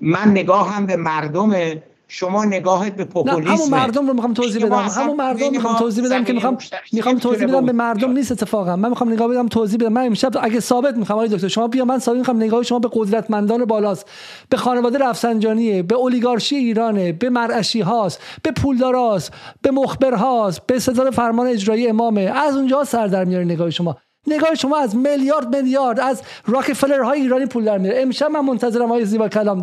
[0.00, 1.82] من نگاهم به مردم
[2.14, 4.74] شما نگاهت به پوپولیسم همون مردم رو می‌خوام توضیح بدم.
[4.74, 6.58] همون مردم می‌خوام توضیح بدم که می‌خوام
[6.92, 8.76] می‌خوام توضیح بدم به مردم نیست اتفاقا.
[8.76, 9.92] من می‌خوام نگاه بدم توضیح بدم.
[9.92, 12.88] من امشب اگه ثابت می‌خوام آقای دکتر شما بیا من ثابت می‌خوام نگاه شما به
[12.92, 14.06] قدرتمندان بالاست.
[14.48, 19.32] به خانواده رفسنجانیه به اولیگارشی ایرانه به مرعشی هاست به پولداراست
[19.62, 22.20] به مخبر هاست به ستاره فرمان اجرایی امامه.
[22.20, 23.96] از اونجا سر در میاره نگاه شما.
[24.26, 28.02] نگاه شما از میلیارد میلیارد از راکفلر های ایرانی پول در میاره.
[28.02, 29.62] امشب من منتظرم های زیبا کلام.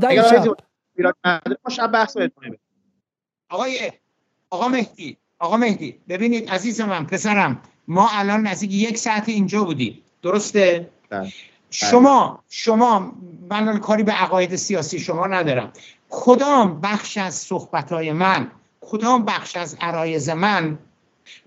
[1.04, 2.58] در ما شب بحث رو ادامه
[3.50, 3.92] آقای
[4.50, 10.02] آقا مهدی آقا مهدی ببینید عزیز من پسرم ما الان نزدیک یک ساعت اینجا بودیم.
[10.22, 11.34] درسته؟ بله.
[11.72, 13.14] شما شما
[13.50, 15.74] من کاری به عقاید سیاسی شما ندارم.
[16.10, 18.52] کدام بخش از صحبت های من
[18.82, 20.80] کدام بخش از عرایز من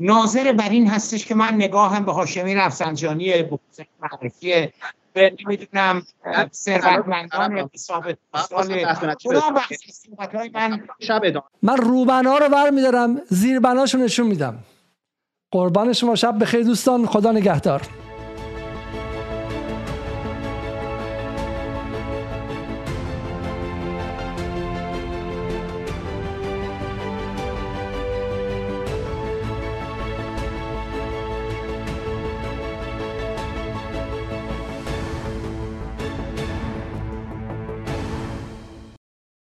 [0.00, 3.42] ناظر بر این هستش که من نگاهم به هاشمی رفسنجانی
[4.00, 4.72] معرفی به
[5.16, 6.02] نمی‌دونم
[6.52, 7.70] ثروتمندان
[10.54, 11.22] من شب
[11.62, 14.58] من روبنا رو برمیدارم زیر بناشو نشون میدم.
[15.50, 17.82] قربان شما شب بخیر دوستان خدا نگهدار.